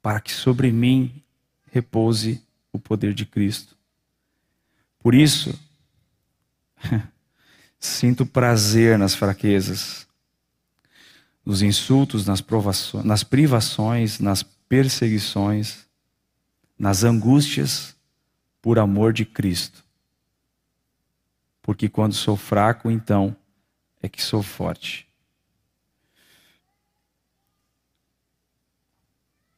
para 0.01 0.19
que 0.19 0.31
sobre 0.31 0.71
mim 0.71 1.23
repouse 1.71 2.41
o 2.71 2.79
poder 2.79 3.13
de 3.13 3.25
Cristo. 3.25 3.77
Por 4.99 5.15
isso, 5.15 5.57
sinto 7.79 8.25
prazer 8.25 8.97
nas 8.97 9.15
fraquezas, 9.15 10.07
nos 11.45 11.61
insultos, 11.61 12.25
nas, 12.25 12.41
provações, 12.41 13.05
nas 13.05 13.23
privações, 13.23 14.19
nas 14.19 14.43
perseguições, 14.43 15.85
nas 16.81 17.03
angústias, 17.03 17.95
por 18.59 18.79
amor 18.79 19.13
de 19.13 19.23
Cristo. 19.23 19.85
Porque 21.61 21.87
quando 21.87 22.15
sou 22.15 22.35
fraco, 22.35 22.89
então 22.89 23.35
é 24.01 24.09
que 24.09 24.19
sou 24.19 24.41
forte. 24.41 25.07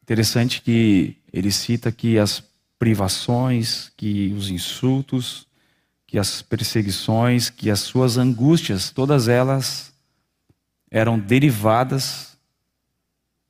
Interessante 0.02 0.60
que 0.60 1.16
ele 1.32 1.50
cita 1.50 1.90
que 1.90 2.18
as 2.18 2.44
privações, 2.78 3.90
que 3.96 4.30
os 4.36 4.50
insultos, 4.50 5.48
que 6.06 6.18
as 6.18 6.42
perseguições, 6.42 7.48
que 7.48 7.70
as 7.70 7.80
suas 7.80 8.18
angústias, 8.18 8.90
todas 8.90 9.28
elas 9.28 9.94
eram 10.90 11.18
derivadas 11.18 12.36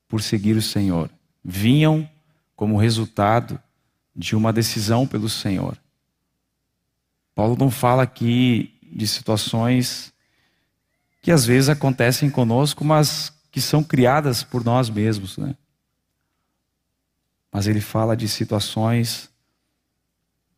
por 0.06 0.22
seguir 0.22 0.56
o 0.56 0.62
Senhor. 0.62 1.10
Vinham 1.44 2.08
como 2.54 2.76
resultado 2.76 3.60
de 4.14 4.36
uma 4.36 4.52
decisão 4.52 5.06
pelo 5.06 5.28
Senhor. 5.28 5.76
Paulo 7.34 7.56
não 7.58 7.70
fala 7.70 8.02
aqui 8.02 8.72
de 8.82 9.06
situações 9.06 10.12
que 11.20 11.30
às 11.30 11.44
vezes 11.44 11.68
acontecem 11.68 12.30
conosco, 12.30 12.84
mas 12.84 13.32
que 13.50 13.60
são 13.60 13.82
criadas 13.82 14.42
por 14.42 14.64
nós 14.64 14.90
mesmos, 14.90 15.38
né? 15.38 15.56
Mas 17.50 17.66
ele 17.66 17.80
fala 17.80 18.16
de 18.16 18.28
situações 18.28 19.30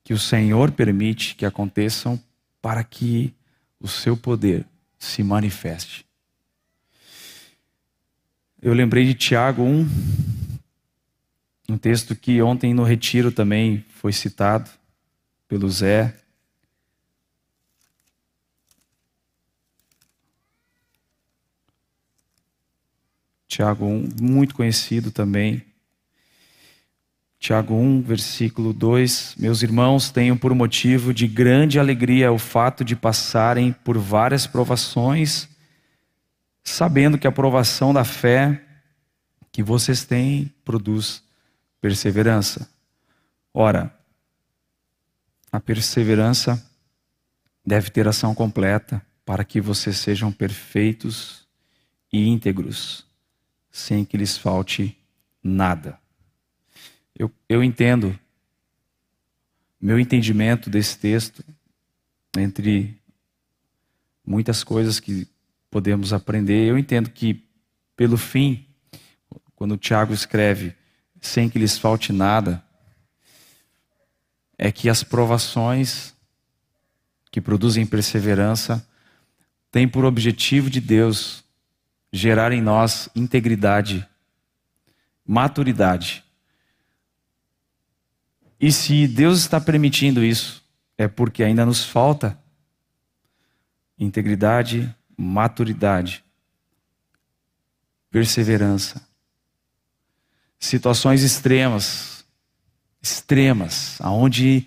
que 0.02 0.12
o 0.12 0.18
Senhor 0.18 0.70
permite 0.72 1.34
que 1.34 1.44
aconteçam 1.44 2.20
para 2.60 2.82
que 2.82 3.34
o 3.78 3.86
seu 3.86 4.16
poder 4.16 4.66
se 4.98 5.22
manifeste. 5.22 6.06
Eu 8.60 8.72
lembrei 8.72 9.04
de 9.04 9.14
Tiago 9.14 9.62
1, 9.62 9.88
um 11.68 11.76
texto 11.76 12.14
que 12.14 12.40
ontem 12.40 12.72
no 12.72 12.84
retiro 12.84 13.32
também 13.32 13.84
foi 13.88 14.12
citado 14.12 14.70
pelo 15.48 15.68
Zé. 15.68 16.14
Tiago 23.48 23.84
1, 23.84 24.08
muito 24.20 24.54
conhecido 24.54 25.10
também. 25.10 25.62
Tiago 27.38 27.74
1, 27.74 28.02
versículo 28.02 28.72
2: 28.72 29.34
Meus 29.38 29.62
irmãos, 29.62 30.10
tenham 30.10 30.36
por 30.36 30.54
motivo 30.54 31.12
de 31.12 31.26
grande 31.26 31.78
alegria 31.78 32.32
o 32.32 32.38
fato 32.38 32.84
de 32.84 32.94
passarem 32.94 33.72
por 33.72 33.98
várias 33.98 34.46
provações, 34.46 35.48
sabendo 36.62 37.18
que 37.18 37.26
a 37.26 37.32
provação 37.32 37.92
da 37.92 38.04
fé 38.04 38.62
que 39.50 39.62
vocês 39.62 40.04
têm 40.04 40.52
produz 40.64 41.25
perseverança. 41.86 42.68
Ora, 43.54 43.96
a 45.52 45.60
perseverança 45.60 46.60
deve 47.64 47.90
ter 47.90 48.08
ação 48.08 48.34
completa 48.34 49.00
para 49.24 49.44
que 49.44 49.60
vocês 49.60 49.96
sejam 49.98 50.32
perfeitos 50.32 51.46
e 52.12 52.26
íntegros, 52.26 53.06
sem 53.70 54.04
que 54.04 54.16
lhes 54.16 54.36
falte 54.36 54.98
nada. 55.40 55.96
Eu, 57.16 57.30
eu 57.48 57.62
entendo, 57.62 58.18
meu 59.80 60.00
entendimento 60.00 60.68
desse 60.68 60.98
texto, 60.98 61.44
entre 62.36 63.00
muitas 64.26 64.64
coisas 64.64 64.98
que 64.98 65.28
podemos 65.70 66.12
aprender, 66.12 66.66
eu 66.66 66.76
entendo 66.76 67.10
que, 67.10 67.44
pelo 67.94 68.16
fim, 68.16 68.66
quando 69.54 69.74
o 69.74 69.78
Tiago 69.78 70.12
escreve, 70.12 70.74
sem 71.20 71.48
que 71.48 71.58
lhes 71.58 71.78
falte 71.78 72.12
nada, 72.12 72.62
é 74.58 74.72
que 74.72 74.88
as 74.88 75.02
provações 75.02 76.14
que 77.30 77.40
produzem 77.40 77.86
perseverança 77.86 78.86
têm 79.70 79.86
por 79.86 80.04
objetivo 80.04 80.70
de 80.70 80.80
Deus 80.80 81.44
gerar 82.12 82.52
em 82.52 82.62
nós 82.62 83.08
integridade, 83.14 84.08
maturidade 85.26 86.24
e 88.58 88.72
se 88.72 89.06
Deus 89.06 89.38
está 89.38 89.60
permitindo 89.60 90.24
isso, 90.24 90.64
é 90.96 91.06
porque 91.06 91.42
ainda 91.42 91.66
nos 91.66 91.84
falta 91.84 92.38
integridade, 93.98 94.94
maturidade, 95.16 96.24
perseverança. 98.10 99.05
Situações 100.66 101.22
extremas, 101.22 102.24
extremas, 103.00 104.00
aonde 104.00 104.66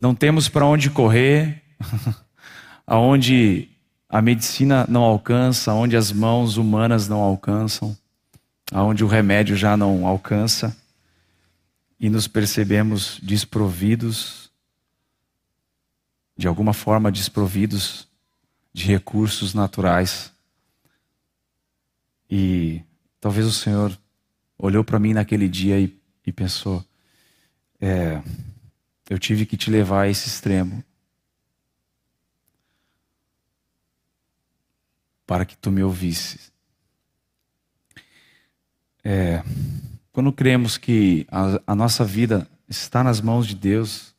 não 0.00 0.12
temos 0.12 0.48
para 0.48 0.66
onde 0.66 0.90
correr, 0.90 1.62
aonde 2.84 3.68
a 4.08 4.20
medicina 4.20 4.84
não 4.88 5.04
alcança, 5.04 5.70
aonde 5.70 5.96
as 5.96 6.10
mãos 6.10 6.56
humanas 6.56 7.06
não 7.06 7.20
alcançam, 7.20 7.96
aonde 8.72 9.04
o 9.04 9.06
remédio 9.06 9.54
já 9.54 9.76
não 9.76 10.04
alcança 10.04 10.76
e 12.00 12.10
nos 12.10 12.26
percebemos 12.26 13.20
desprovidos, 13.22 14.50
de 16.36 16.48
alguma 16.48 16.72
forma 16.72 17.12
desprovidos 17.12 18.08
de 18.74 18.84
recursos 18.86 19.54
naturais. 19.54 20.32
E 22.28 22.82
talvez 23.20 23.46
o 23.46 23.52
Senhor 23.52 23.96
olhou 24.58 24.84
para 24.84 24.98
mim 24.98 25.12
naquele 25.12 25.48
dia 25.48 25.78
e, 25.78 25.96
e 26.26 26.32
pensou: 26.32 26.84
é, 27.80 28.22
eu 29.08 29.18
tive 29.18 29.46
que 29.46 29.56
te 29.56 29.70
levar 29.70 30.02
a 30.02 30.08
esse 30.08 30.28
extremo 30.28 30.82
para 35.26 35.44
que 35.44 35.56
tu 35.56 35.70
me 35.70 35.82
ouvisses. 35.82 36.52
É, 39.04 39.42
quando 40.12 40.32
cremos 40.32 40.76
que 40.76 41.26
a, 41.30 41.60
a 41.66 41.74
nossa 41.74 42.04
vida 42.04 42.48
está 42.68 43.04
nas 43.04 43.20
mãos 43.20 43.46
de 43.46 43.54
Deus, 43.54 44.14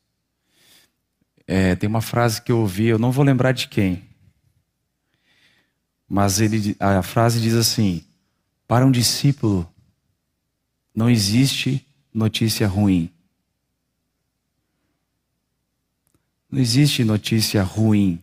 é, 1.46 1.74
tem 1.74 1.88
uma 1.88 2.00
frase 2.00 2.40
que 2.40 2.52
eu 2.52 2.60
ouvi, 2.60 2.86
eu 2.86 2.98
não 2.98 3.10
vou 3.10 3.24
lembrar 3.24 3.52
de 3.52 3.68
quem, 3.68 4.08
mas 6.08 6.40
ele, 6.40 6.76
a 6.78 7.02
frase 7.02 7.40
diz 7.40 7.54
assim: 7.54 8.04
para 8.66 8.86
um 8.86 8.90
discípulo 8.90 9.70
não 10.98 11.08
existe 11.08 11.86
notícia 12.12 12.66
ruim. 12.66 13.08
Não 16.50 16.58
existe 16.58 17.04
notícia 17.04 17.62
ruim. 17.62 18.20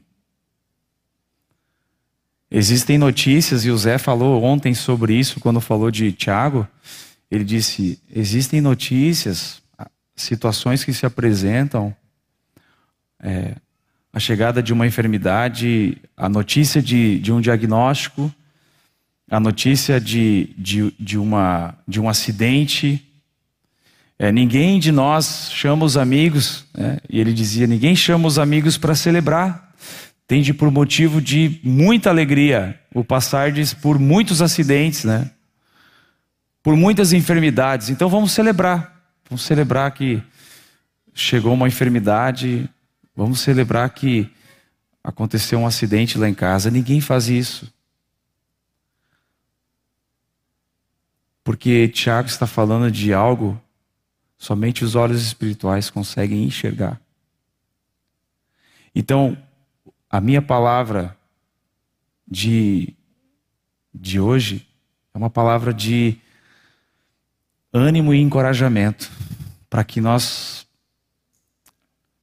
Existem 2.51 2.97
notícias, 2.97 3.63
e 3.63 3.71
o 3.71 3.77
Zé 3.77 3.97
falou 3.97 4.43
ontem 4.43 4.73
sobre 4.73 5.17
isso, 5.17 5.39
quando 5.39 5.61
falou 5.61 5.89
de 5.89 6.11
Tiago. 6.11 6.67
Ele 7.31 7.45
disse: 7.45 7.97
existem 8.13 8.59
notícias, 8.59 9.63
situações 10.13 10.83
que 10.83 10.91
se 10.91 11.05
apresentam, 11.05 11.95
é, 13.21 13.55
a 14.11 14.19
chegada 14.19 14.61
de 14.61 14.73
uma 14.73 14.85
enfermidade, 14.85 15.97
a 16.17 16.27
notícia 16.27 16.81
de, 16.81 17.19
de 17.21 17.31
um 17.31 17.39
diagnóstico, 17.39 18.29
a 19.29 19.39
notícia 19.39 19.99
de, 19.99 20.53
de, 20.57 20.91
de, 20.99 21.17
uma, 21.17 21.75
de 21.87 21.99
um 21.99 22.07
acidente. 22.07 23.01
É, 24.17 24.31
ninguém 24.31 24.79
de 24.79 24.91
nós 24.91 25.49
chama 25.51 25.85
os 25.85 25.97
amigos, 25.97 26.65
né? 26.73 26.99
e 27.09 27.19
ele 27.19 27.33
dizia: 27.33 27.67
ninguém 27.67 27.95
chama 27.95 28.27
os 28.27 28.39
amigos 28.39 28.77
para 28.77 28.95
celebrar. 28.95 29.73
Tende 30.27 30.53
por 30.53 30.71
motivo 30.71 31.21
de 31.21 31.59
muita 31.63 32.09
alegria 32.09 32.79
o 32.93 33.03
passar 33.03 33.51
por 33.81 33.99
muitos 33.99 34.41
acidentes, 34.41 35.03
né? 35.03 35.29
por 36.63 36.75
muitas 36.75 37.13
enfermidades. 37.13 37.89
Então 37.89 38.09
vamos 38.09 38.31
celebrar. 38.31 38.91
Vamos 39.29 39.43
celebrar 39.43 39.91
que 39.91 40.21
chegou 41.13 41.53
uma 41.53 41.67
enfermidade. 41.67 42.67
Vamos 43.15 43.39
celebrar 43.39 43.89
que 43.91 44.29
aconteceu 45.03 45.59
um 45.59 45.67
acidente 45.67 46.17
lá 46.17 46.27
em 46.27 46.33
casa. 46.33 46.71
Ninguém 46.71 46.99
faz 46.99 47.29
isso. 47.29 47.71
Porque 51.45 51.87
Tiago 51.89 52.27
está 52.27 52.47
falando 52.47 52.91
de 52.91 53.13
algo 53.13 53.61
somente 54.35 54.83
os 54.83 54.95
olhos 54.95 55.21
espirituais 55.21 55.91
conseguem 55.91 56.43
enxergar. 56.43 56.99
Então, 58.95 59.37
a 60.09 60.19
minha 60.19 60.41
palavra 60.41 61.15
de, 62.27 62.95
de 63.93 64.19
hoje 64.19 64.67
é 65.13 65.17
uma 65.19 65.29
palavra 65.29 65.71
de 65.71 66.19
ânimo 67.71 68.11
e 68.11 68.19
encorajamento 68.19 69.11
para 69.69 69.83
que 69.83 70.01
nós 70.01 70.67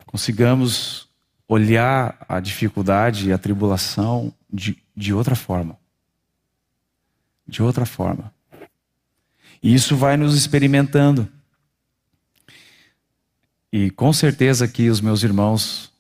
consigamos 0.05 1.09
olhar 1.47 2.27
a 2.29 2.41
dificuldade 2.41 3.29
e 3.29 3.33
a 3.33 3.39
tribulação 3.39 4.35
de, 4.53 4.83
de 4.97 5.15
outra 5.15 5.37
forma. 5.37 5.79
De 7.47 7.63
outra 7.63 7.87
forma. 7.87 8.35
E 9.63 9.73
isso 9.73 9.97
vai 9.97 10.17
nos 10.17 10.35
experimentando. 10.37 11.29
E 13.73 13.91
com 13.91 14.13
certeza 14.13 14.67
que 14.67 14.91
os 14.91 15.01
meus 15.01 15.23
irmãos 15.23 15.91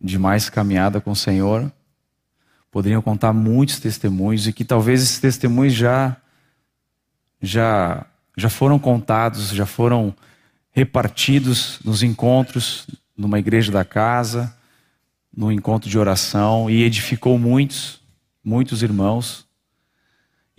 de 0.00 0.18
mais 0.18 0.48
caminhada 0.48 1.00
com 1.00 1.10
o 1.10 1.16
Senhor 1.16 1.70
poderiam 2.70 3.02
contar 3.02 3.32
muitos 3.32 3.78
testemunhos 3.78 4.46
e 4.46 4.52
que 4.52 4.64
talvez 4.64 5.02
esses 5.02 5.18
testemunhos 5.18 5.74
já 5.74 6.16
já 7.42 8.06
já 8.36 8.48
foram 8.48 8.78
contados, 8.78 9.50
já 9.50 9.66
foram 9.66 10.14
repartidos 10.70 11.78
nos 11.84 12.02
encontros 12.02 12.86
numa 13.16 13.38
igreja 13.38 13.70
da 13.70 13.84
casa, 13.84 14.56
no 15.36 15.52
encontro 15.52 15.90
de 15.90 15.98
oração 15.98 16.70
e 16.70 16.82
edificou 16.82 17.38
muitos, 17.38 18.00
muitos 18.42 18.82
irmãos. 18.82 19.46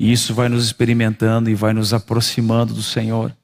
E 0.01 0.11
isso 0.11 0.33
vai 0.33 0.49
nos 0.49 0.65
experimentando 0.65 1.47
e 1.47 1.53
vai 1.53 1.73
nos 1.73 1.93
aproximando 1.93 2.73
do 2.73 2.81
Senhor. 2.81 3.37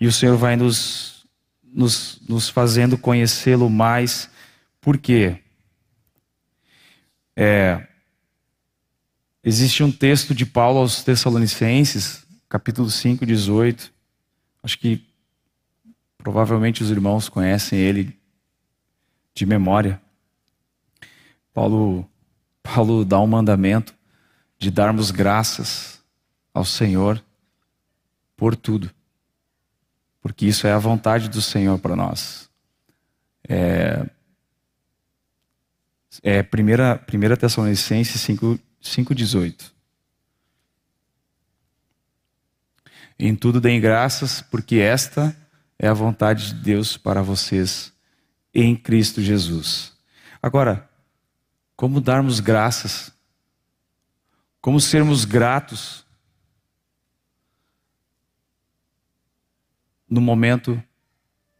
E 0.00 0.06
o 0.06 0.12
Senhor 0.12 0.34
vai 0.34 0.56
nos, 0.56 1.26
nos, 1.62 2.18
nos 2.26 2.48
fazendo 2.48 2.96
conhecê-lo 2.96 3.68
mais. 3.68 4.30
Por 4.80 4.96
quê? 4.96 5.40
É, 7.36 7.86
existe 9.44 9.82
um 9.82 9.92
texto 9.92 10.34
de 10.34 10.46
Paulo 10.46 10.78
aos 10.78 11.04
Tessalonicenses, 11.04 12.26
capítulo 12.48 12.88
5, 12.88 13.26
18. 13.26 13.92
Acho 14.62 14.78
que 14.78 15.06
provavelmente 16.16 16.82
os 16.82 16.90
irmãos 16.90 17.28
conhecem 17.28 17.78
ele 17.78 18.18
de 19.34 19.44
memória. 19.44 20.00
Paulo, 21.52 22.08
Paulo 22.62 23.04
dá 23.04 23.20
um 23.20 23.26
mandamento 23.26 23.97
de 24.58 24.70
darmos 24.70 25.10
graças 25.10 26.02
ao 26.52 26.64
Senhor 26.64 27.22
por 28.36 28.56
tudo, 28.56 28.90
porque 30.20 30.46
isso 30.46 30.66
é 30.66 30.72
a 30.72 30.78
vontade 30.78 31.28
do 31.28 31.40
Senhor 31.40 31.78
para 31.78 31.94
nós. 31.94 32.48
É, 33.48 34.08
é 36.22 36.40
1 36.40 37.36
Tessalonicenses 37.36 38.20
5,18. 38.20 39.72
Em 43.18 43.34
tudo 43.34 43.60
deem 43.60 43.80
graças, 43.80 44.40
porque 44.40 44.76
esta 44.76 45.36
é 45.78 45.88
a 45.88 45.94
vontade 45.94 46.48
de 46.48 46.54
Deus 46.54 46.96
para 46.96 47.22
vocês 47.22 47.92
em 48.54 48.76
Cristo 48.76 49.20
Jesus. 49.20 49.92
Agora, 50.40 50.88
como 51.76 52.00
darmos 52.00 52.38
graças 52.40 53.12
como 54.60 54.80
sermos 54.80 55.24
gratos 55.24 56.04
no 60.08 60.20
momento 60.20 60.82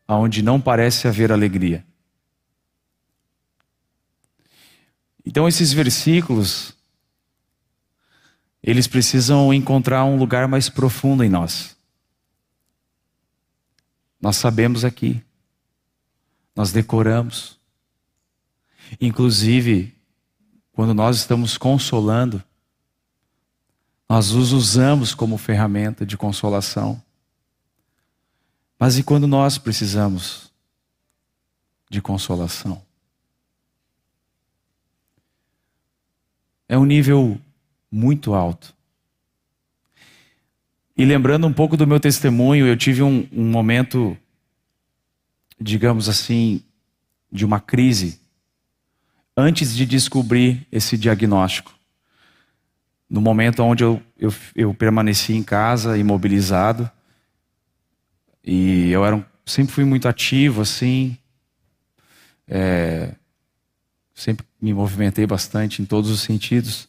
onde 0.07 0.43
não 0.43 0.61
parece 0.61 1.07
haver 1.07 1.31
alegria. 1.31 1.87
Então 5.25 5.47
esses 5.47 5.73
versículos 5.73 6.75
eles 8.63 8.87
precisam 8.87 9.53
encontrar 9.53 10.05
um 10.05 10.19
lugar 10.19 10.49
mais 10.49 10.69
profundo 10.69 11.23
em 11.23 11.29
nós. 11.29 11.77
Nós 14.21 14.37
sabemos 14.37 14.85
aqui, 14.85 15.23
nós 16.55 16.73
decoramos. 16.73 17.59
Inclusive, 19.01 19.95
quando 20.73 20.93
nós 20.93 21.19
estamos 21.19 21.57
consolando, 21.57 22.43
nós 24.09 24.31
os 24.31 24.53
usamos 24.53 25.15
como 25.15 25.37
ferramenta 25.37 26.07
de 26.07 26.17
consolação. 26.17 27.01
Mas 28.79 28.97
e 28.97 29.03
quando 29.03 29.27
nós 29.27 29.59
precisamos 29.59 30.51
de 31.91 32.01
consolação? 32.01 32.83
É 36.67 36.79
um 36.79 36.87
nível 36.87 37.39
muito 37.91 38.33
alto. 38.33 38.75
E 40.97 41.05
lembrando 41.05 41.47
um 41.47 41.53
pouco 41.53 41.77
do 41.77 41.87
meu 41.87 42.01
testemunho, 42.01 42.67
eu 42.67 42.77
tive 42.77 43.03
um, 43.03 43.29
um 43.31 43.51
momento, 43.51 44.17
digamos 45.61 46.09
assim, 46.09 46.63
de 47.31 47.45
uma 47.45 47.61
crise, 47.61 48.21
antes 49.37 49.77
de 49.77 49.85
descobrir 49.85 50.67
esse 50.73 50.97
diagnóstico 50.97 51.78
no 53.09 53.21
momento 53.21 53.63
onde 53.63 53.83
eu, 53.83 54.03
eu, 54.19 54.33
eu 54.55 54.75
permaneci 54.75 55.35
em 55.35 55.43
casa, 55.43 55.97
imobilizado, 55.97 56.91
e 58.45 58.91
eu 58.91 59.05
era 59.05 59.17
um, 59.17 59.25
sempre 59.45 59.75
fui 59.75 59.85
muito 59.85 60.09
ativo, 60.09 60.63
assim, 60.63 61.17
é, 62.47 63.15
sempre 64.15 64.45
me 64.61 64.73
movimentei 64.75 65.27
bastante 65.27 65.81
em 65.81 65.85
todos 65.85 66.11
os 66.11 66.21
sentidos. 66.21 66.89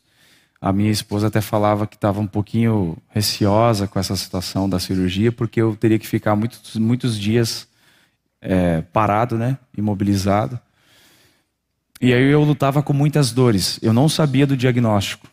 A 0.62 0.74
minha 0.74 0.92
esposa 0.92 1.28
até 1.28 1.40
falava 1.40 1.88
que 1.88 1.96
estava 1.96 2.20
um 2.20 2.28
pouquinho 2.28 2.98
receosa 3.10 3.88
com 3.88 4.00
essa 4.00 4.16
situação 4.16 4.70
da 4.70 4.80
cirurgia, 4.80 5.32
porque 5.32 5.62
eu 5.62 5.76
teria 5.76 5.98
que 5.98 6.08
ficar 6.08 6.36
muitos, 6.36 6.76
muitos 6.76 7.18
dias 7.18 7.68
é, 8.42 8.82
parado, 8.82 9.38
né, 9.38 9.58
imobilizado. 9.78 10.60
E 12.02 12.14
aí 12.14 12.24
eu 12.24 12.44
lutava 12.44 12.82
com 12.82 12.94
muitas 12.94 13.32
dores. 13.32 13.80
Eu 13.82 13.94
não 13.94 14.08
sabia 14.08 14.48
do 14.48 14.56
diagnóstico. 14.56 15.28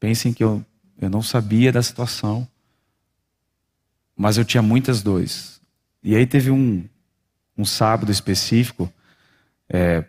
Pensem 0.00 0.32
que 0.32 0.42
eu, 0.44 0.64
eu 1.00 1.10
não 1.10 1.22
sabia 1.22 1.72
da 1.72 1.82
situação, 1.82 2.46
mas 4.16 4.36
eu 4.36 4.44
tinha 4.44 4.62
muitas 4.62 5.02
dores. 5.02 5.60
E 6.02 6.14
aí 6.14 6.26
teve 6.26 6.50
um, 6.50 6.84
um 7.56 7.64
sábado 7.64 8.10
específico, 8.10 8.92
é, 9.68 10.04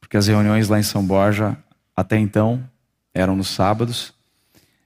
porque 0.00 0.16
as 0.16 0.26
reuniões 0.26 0.68
lá 0.68 0.78
em 0.78 0.82
São 0.82 1.04
Borja, 1.04 1.56
até 1.94 2.18
então, 2.18 2.62
eram 3.12 3.36
nos 3.36 3.48
sábados. 3.48 4.14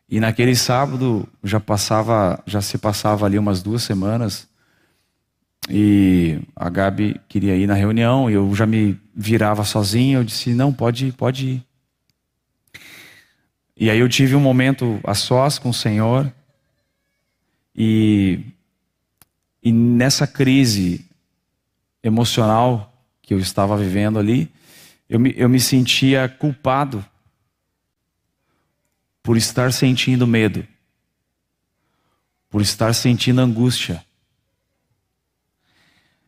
E 0.09 0.21
naquele 0.21 0.55
sábado 0.55 1.29
já 1.43 1.59
passava, 1.59 2.43
já 2.47 2.61
se 2.61 2.79
passava 2.79 3.27
ali 3.27 3.39
umas 3.39 3.63
duas 3.63 3.83
semanas. 3.83 4.49
E 5.69 6.41
a 6.57 6.69
Gabi 6.69 7.21
queria 7.29 7.57
ir 7.57 7.67
na 7.67 7.75
reunião, 7.75 8.29
e 8.29 8.35
eu 8.35 8.55
já 8.55 8.67
me 8.67 9.01
virava 9.15 9.65
sozinho. 9.65 10.21
Eu 10.21 10.25
disse: 10.25 10.53
não, 10.53 10.73
pode 10.73 11.07
ir, 11.07 11.13
pode 11.13 11.47
ir. 11.47 11.67
E 13.83 13.91
aí 13.91 13.99
eu 13.99 14.09
tive 14.09 14.37
um 14.37 14.41
momento 14.41 15.01
a 15.03 15.13
sós 15.13 15.59
com 15.59 15.71
o 15.71 15.75
Senhor. 15.75 16.33
E, 17.75 18.39
e 19.61 19.73
nessa 19.73 20.25
crise 20.25 21.05
emocional 22.01 22.95
que 23.21 23.35
eu 23.35 23.41
estava 23.41 23.77
vivendo 23.77 24.21
ali, 24.21 24.49
eu 25.09 25.19
me, 25.19 25.35
eu 25.37 25.49
me 25.49 25.59
sentia 25.59 26.29
culpado 26.29 27.05
por 29.21 29.37
estar 29.37 29.73
sentindo 29.73 30.29
medo, 30.29 30.65
por 32.49 32.63
estar 32.63 32.95
sentindo 32.95 33.41
angústia. 33.41 34.07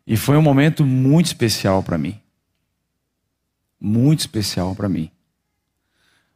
E 0.05 0.17
foi 0.17 0.37
um 0.37 0.43
momento 0.43 0.85
muito 0.85 1.27
especial 1.27 1.85
para 1.85 1.97
mim. 1.97 2.21
Muito 3.79 4.19
especial 4.19 4.75
para 4.75 4.89
mim 4.89 5.14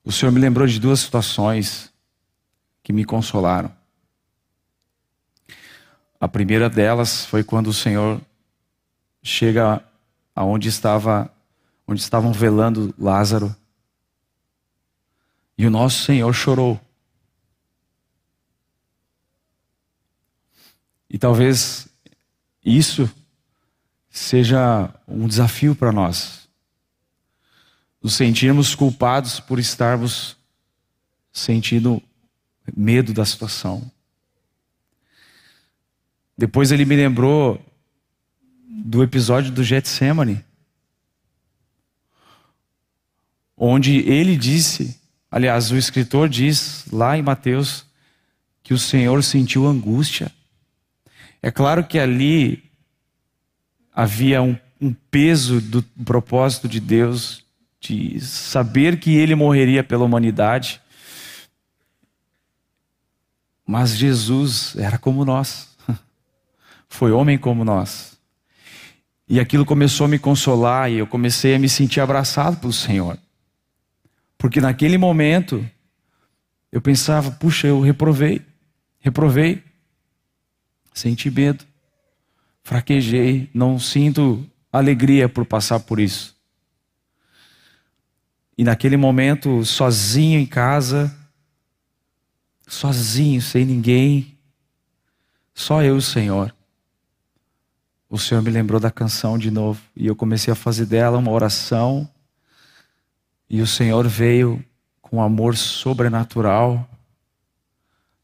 o 0.05 0.13
Senhor 0.13 0.33
me 0.33 0.41
lembrou 0.41 0.67
de 0.67 0.81
duas 0.81 1.01
situações 1.01 1.93
que 2.83 2.93
me 2.93 3.05
consolaram. 3.05 3.75
A 6.21 6.27
primeira 6.27 6.69
delas 6.69 7.25
foi 7.25 7.45
quando 7.45 7.69
o 7.69 7.75
Senhor 7.75 8.21
chega 9.23 9.85
aonde 10.35 10.69
estava, 10.69 11.33
onde 11.87 12.01
estavam 12.01 12.33
velando 12.33 12.95
Lázaro. 12.99 13.55
E 15.57 15.67
o 15.67 15.71
nosso 15.71 16.05
Senhor 16.05 16.33
chorou. 16.33 16.81
E 21.11 21.19
talvez 21.19 21.89
isso 22.65 23.11
seja 24.11 24.93
um 25.07 25.27
desafio 25.27 25.75
para 25.75 25.91
nós. 25.91 26.38
Nos 28.03 28.15
sentirmos 28.15 28.75
culpados 28.75 29.41
por 29.41 29.59
estarmos 29.59 30.37
sentindo 31.33 32.03
medo 32.77 33.13
da 33.13 33.25
situação. 33.25 33.91
Depois 36.37 36.71
ele 36.71 36.85
me 36.85 36.95
lembrou 36.95 37.61
do 38.69 39.03
episódio 39.03 39.51
do 39.51 39.65
Getsemane, 39.65 40.45
onde 43.57 43.99
ele 44.09 44.37
disse, 44.37 45.01
aliás, 45.29 45.73
o 45.73 45.77
escritor 45.77 46.29
diz 46.29 46.85
lá 46.93 47.19
em 47.19 47.23
Mateus, 47.23 47.85
que 48.63 48.73
o 48.73 48.79
Senhor 48.79 49.25
sentiu 49.25 49.67
angústia. 49.67 50.31
É 51.43 51.51
claro 51.51 51.85
que 51.85 51.99
ali 51.99 52.63
havia 53.93 54.41
um, 54.43 54.57
um 54.81 54.93
peso 54.93 55.61
do 55.61 55.83
propósito 56.05 56.69
de 56.69 56.79
Deus, 56.79 57.45
de 57.81 58.21
saber 58.21 58.99
que 58.99 59.17
ele 59.17 59.35
morreria 59.35 59.85
pela 59.85 60.05
humanidade. 60.05 60.81
Mas 63.67 63.97
Jesus 63.97 64.75
era 64.77 64.99
como 64.99 65.25
nós, 65.25 65.77
foi 66.89 67.13
homem 67.13 67.39
como 67.39 67.65
nós. 67.65 68.19
E 69.29 69.39
aquilo 69.39 69.67
começou 69.67 70.07
a 70.07 70.09
me 70.09 70.19
consolar 70.19 70.91
e 70.91 70.99
eu 70.99 71.07
comecei 71.07 71.55
a 71.55 71.59
me 71.59 71.69
sentir 71.69 72.01
abraçado 72.01 72.57
pelo 72.57 72.73
Senhor. 72.73 73.19
Porque 74.39 74.61
naquele 74.61 74.97
momento 74.97 75.69
eu 76.73 76.81
pensava, 76.81 77.31
puxa, 77.31 77.67
eu 77.67 77.81
reprovei, 77.81 78.41
reprovei, 79.01 79.63
senti 80.95 81.31
medo, 81.31 81.65
fraquejei, 82.63 83.51
não 83.53 83.79
sinto 83.79 84.47
alegria 84.73 85.29
por 85.29 85.45
passar 85.45 85.81
por 85.81 86.01
isso. 86.01 86.38
E 88.59 88.65
naquele 88.65 88.97
momento, 88.97 89.65
sozinho 89.65 90.41
em 90.41 90.45
casa, 90.45 91.17
sozinho, 92.67 93.41
sem 93.41 93.65
ninguém, 93.65 94.37
só 95.55 95.81
eu 95.81 95.95
e 95.95 95.99
o 95.99 96.03
Senhor. 96.03 96.53
O 98.11 98.19
Senhor 98.19 98.43
me 98.43 98.51
lembrou 98.51 98.81
da 98.81 98.91
canção 98.91 99.39
de 99.39 99.49
novo 99.49 99.81
e 99.95 100.09
eu 100.09 100.17
comecei 100.17 100.53
a 100.53 100.57
fazer 100.57 100.87
dela 100.87 101.19
uma 101.19 101.31
oração 101.31 102.11
e 103.49 103.63
o 103.63 103.67
Senhor 103.67 104.09
veio 104.09 104.65
com 105.01 105.23
amor 105.23 105.57
sobrenatural. 105.57 106.89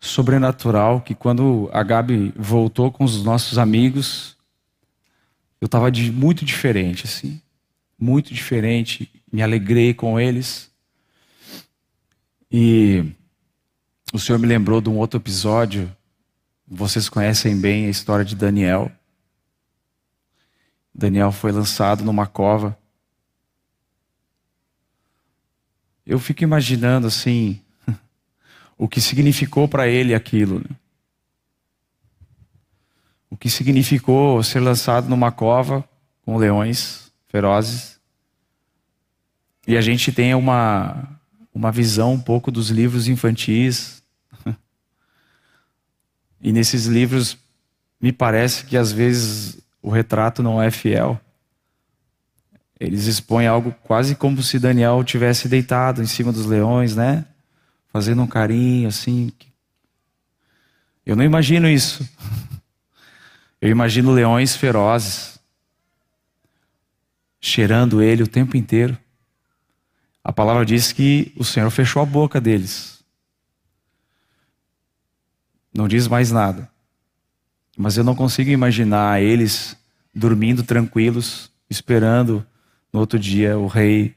Sobrenatural, 0.00 1.00
que 1.00 1.14
quando 1.14 1.70
a 1.72 1.82
Gabi 1.82 2.34
voltou 2.36 2.90
com 2.90 3.04
os 3.04 3.22
nossos 3.22 3.56
amigos, 3.56 4.36
eu 5.60 5.66
estava 5.66 5.90
muito 6.12 6.44
diferente, 6.44 7.04
assim. 7.06 7.40
Muito 7.98 8.32
diferente. 8.32 9.10
Me 9.32 9.42
alegrei 9.42 9.94
com 9.94 10.18
eles. 10.18 10.70
E 12.50 13.04
o 14.12 14.18
Senhor 14.18 14.38
me 14.38 14.46
lembrou 14.46 14.80
de 14.80 14.88
um 14.88 14.96
outro 14.96 15.18
episódio. 15.18 15.94
Vocês 16.66 17.08
conhecem 17.08 17.60
bem 17.60 17.86
a 17.86 17.90
história 17.90 18.24
de 18.24 18.36
Daniel. 18.36 18.90
Daniel 20.94 21.32
foi 21.32 21.52
lançado 21.52 22.04
numa 22.04 22.26
cova. 22.26 22.78
eu 26.06 26.18
fico 26.18 26.44
imaginando 26.44 27.06
assim 27.06 27.60
o 28.76 28.86
que 28.86 29.00
significou 29.00 29.66
para 29.66 29.88
ele 29.88 30.14
aquilo. 30.14 30.60
Né? 30.60 30.76
O 33.30 33.36
que 33.36 33.48
significou 33.48 34.42
ser 34.42 34.60
lançado 34.60 35.08
numa 35.08 35.32
cova 35.32 35.88
com 36.24 36.36
leões 36.36 37.03
ferozes. 37.34 37.98
E 39.66 39.76
a 39.76 39.80
gente 39.80 40.12
tem 40.12 40.36
uma, 40.36 41.18
uma 41.52 41.72
visão 41.72 42.12
um 42.12 42.20
pouco 42.20 42.48
dos 42.52 42.70
livros 42.70 43.08
infantis. 43.08 44.00
E 46.40 46.52
nesses 46.52 46.84
livros, 46.84 47.38
me 47.98 48.12
parece 48.12 48.66
que 48.66 48.76
às 48.76 48.92
vezes 48.92 49.58
o 49.80 49.88
retrato 49.88 50.42
não 50.42 50.60
é 50.60 50.70
fiel. 50.70 51.18
Eles 52.78 53.06
expõem 53.06 53.46
algo 53.46 53.74
quase 53.82 54.14
como 54.14 54.42
se 54.42 54.58
Daniel 54.58 55.02
tivesse 55.02 55.48
deitado 55.48 56.02
em 56.02 56.06
cima 56.06 56.30
dos 56.30 56.44
leões, 56.44 56.94
né? 56.94 57.24
Fazendo 57.90 58.20
um 58.20 58.26
carinho 58.26 58.88
assim. 58.88 59.32
Eu 61.06 61.16
não 61.16 61.24
imagino 61.24 61.66
isso. 61.66 62.06
Eu 63.58 63.70
imagino 63.70 64.12
leões 64.12 64.54
ferozes, 64.54 65.33
cheirando 67.44 68.02
ele 68.02 68.22
o 68.22 68.26
tempo 68.26 68.56
inteiro. 68.56 68.96
A 70.24 70.32
palavra 70.32 70.64
diz 70.64 70.92
que 70.92 71.30
o 71.36 71.44
Senhor 71.44 71.68
fechou 71.70 72.00
a 72.00 72.06
boca 72.06 72.40
deles. 72.40 73.04
Não 75.72 75.86
diz 75.86 76.08
mais 76.08 76.32
nada. 76.32 76.70
Mas 77.76 77.98
eu 77.98 78.04
não 78.04 78.14
consigo 78.14 78.50
imaginar 78.50 79.20
eles 79.22 79.76
dormindo 80.14 80.62
tranquilos, 80.62 81.50
esperando 81.68 82.46
no 82.90 83.00
outro 83.00 83.18
dia 83.18 83.58
o 83.58 83.66
rei 83.66 84.14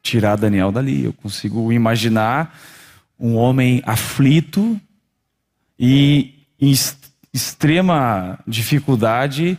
tirar 0.00 0.36
Daniel 0.36 0.72
dali. 0.72 1.04
Eu 1.04 1.12
consigo 1.12 1.70
imaginar 1.70 2.58
um 3.20 3.34
homem 3.34 3.82
aflito 3.84 4.80
e 5.78 6.46
em 6.58 6.72
extrema 7.30 8.38
dificuldade 8.46 9.58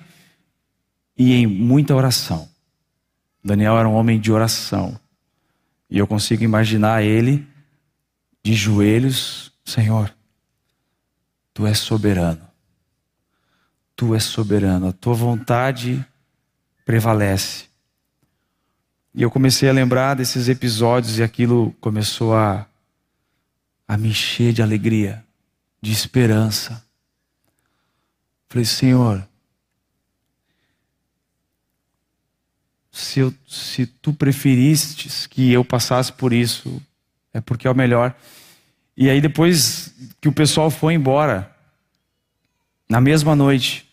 e 1.18 1.34
em 1.34 1.48
muita 1.48 1.96
oração. 1.96 2.48
Daniel 3.44 3.78
era 3.78 3.88
um 3.88 3.94
homem 3.94 4.20
de 4.20 4.32
oração. 4.32 5.00
E 5.90 5.98
eu 5.98 6.06
consigo 6.06 6.44
imaginar 6.44 7.02
ele 7.02 7.48
de 8.44 8.54
joelhos, 8.54 9.52
Senhor, 9.66 10.14
tu 11.54 11.66
és 11.66 11.80
soberano. 11.80 12.46
Tu 13.96 14.14
és 14.14 14.24
soberano, 14.24 14.90
a 14.90 14.94
tua 14.94 15.14
vontade 15.14 16.06
prevalece. 16.86 17.66
E 19.14 19.24
eu 19.24 19.32
comecei 19.32 19.68
a 19.68 19.74
lembrar 19.74 20.14
desses 20.14 20.48
episódios 20.48 21.18
e 21.18 21.24
aquilo 21.24 21.74
começou 21.82 22.36
a, 22.36 22.68
a 23.88 23.98
me 23.98 24.10
encher 24.10 24.54
de 24.54 24.62
alegria, 24.62 25.26
de 25.82 25.92
esperança. 25.92 26.86
Falei, 28.48 28.66
Senhor, 28.66 29.28
se, 32.98 33.20
eu, 33.20 33.34
se 33.48 33.86
tu 33.86 34.12
preferistes 34.14 35.28
que 35.28 35.52
eu 35.52 35.64
passasse 35.64 36.12
por 36.12 36.34
isso, 36.34 36.82
é 37.34 37.40
porque 37.40 37.68
é 37.68 37.72
o 37.72 37.76
melhor. 37.76 38.16
E 38.96 39.10
aí, 39.10 39.22
depois 39.22 39.94
que 40.20 40.28
o 40.28 40.32
pessoal 40.32 40.70
foi 40.72 40.96
embora, 40.96 41.52
na 42.90 43.00
mesma 43.00 43.36
noite, 43.36 43.88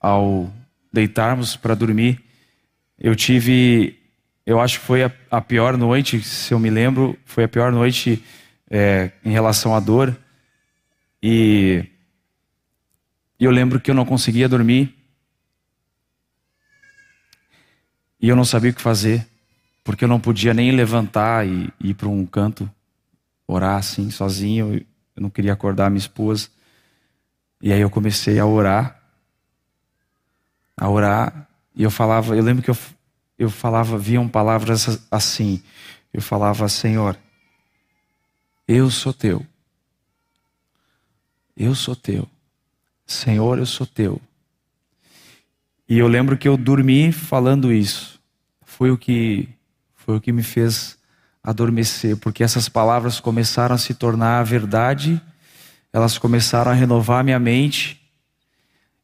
ao 0.00 0.50
deitarmos 0.92 1.56
para 1.56 1.74
dormir, 1.74 2.22
eu 2.98 3.14
tive 3.14 3.98
eu 4.46 4.60
acho 4.60 4.78
que 4.78 4.86
foi 4.86 5.02
a, 5.02 5.12
a, 5.28 5.40
pior 5.40 5.76
noite, 5.76 6.22
se 6.22 6.54
eu 6.54 6.58
me 6.60 6.70
lembro, 6.70 7.18
foi 7.24 7.42
a 7.42 7.48
pior 7.48 7.72
noite 7.72 8.22
é, 8.70 9.10
em 9.24 9.32
relação 9.32 9.74
à 9.74 9.80
dor. 9.80 10.16
E, 11.20 11.84
eu 13.40 13.50
lembro 13.50 13.80
que 13.80 13.90
eu 13.90 13.94
não 13.94 14.06
conseguia 14.06 14.48
dormir. 14.48 14.95
E 18.26 18.28
eu 18.28 18.34
não 18.34 18.44
sabia 18.44 18.72
o 18.72 18.74
que 18.74 18.82
fazer, 18.82 19.24
porque 19.84 20.02
eu 20.02 20.08
não 20.08 20.18
podia 20.18 20.52
nem 20.52 20.72
levantar 20.72 21.46
e, 21.46 21.72
ir 21.78 21.94
para 21.94 22.08
um 22.08 22.26
canto, 22.26 22.68
orar 23.46 23.78
assim, 23.78 24.10
sozinho. 24.10 24.84
Eu 25.14 25.22
não 25.22 25.30
queria 25.30 25.52
acordar 25.52 25.88
minha 25.90 26.00
esposa. 26.00 26.48
E 27.62 27.72
aí 27.72 27.80
eu 27.80 27.88
comecei 27.88 28.40
a 28.40 28.44
orar, 28.44 29.00
a 30.76 30.90
orar, 30.90 31.48
e 31.72 31.84
eu 31.84 31.90
falava, 31.92 32.34
eu 32.34 32.42
lembro 32.42 32.64
que 32.64 32.70
eu 32.70 32.76
eu 33.38 33.48
falava, 33.48 33.96
viam 33.96 34.28
palavras 34.28 35.06
assim. 35.08 35.62
Eu 36.12 36.20
falava, 36.20 36.68
Senhor, 36.68 37.16
eu 38.66 38.90
sou 38.90 39.12
teu. 39.12 39.46
Eu 41.56 41.76
sou 41.76 41.94
teu. 41.94 42.28
Senhor, 43.06 43.56
eu 43.56 43.66
sou 43.66 43.86
teu. 43.86 44.20
E 45.88 45.96
eu 45.96 46.08
lembro 46.08 46.36
que 46.36 46.48
eu 46.48 46.56
dormi 46.56 47.12
falando 47.12 47.72
isso. 47.72 48.15
Foi 48.76 48.90
o 48.90 48.98
que 48.98 49.48
foi 49.94 50.18
o 50.18 50.20
que 50.20 50.30
me 50.30 50.42
fez 50.42 50.98
adormecer, 51.42 52.14
porque 52.18 52.44
essas 52.44 52.68
palavras 52.68 53.18
começaram 53.18 53.74
a 53.74 53.78
se 53.78 53.94
tornar 53.94 54.38
a 54.38 54.42
verdade, 54.42 55.18
elas 55.90 56.18
começaram 56.18 56.70
a 56.70 56.74
renovar 56.74 57.24
minha 57.24 57.38
mente, 57.38 57.98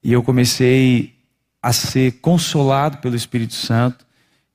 e 0.04 0.12
eu 0.12 0.22
comecei 0.22 1.14
a 1.62 1.72
ser 1.72 2.20
consolado 2.20 2.98
pelo 2.98 3.16
Espírito 3.16 3.54
Santo 3.54 4.04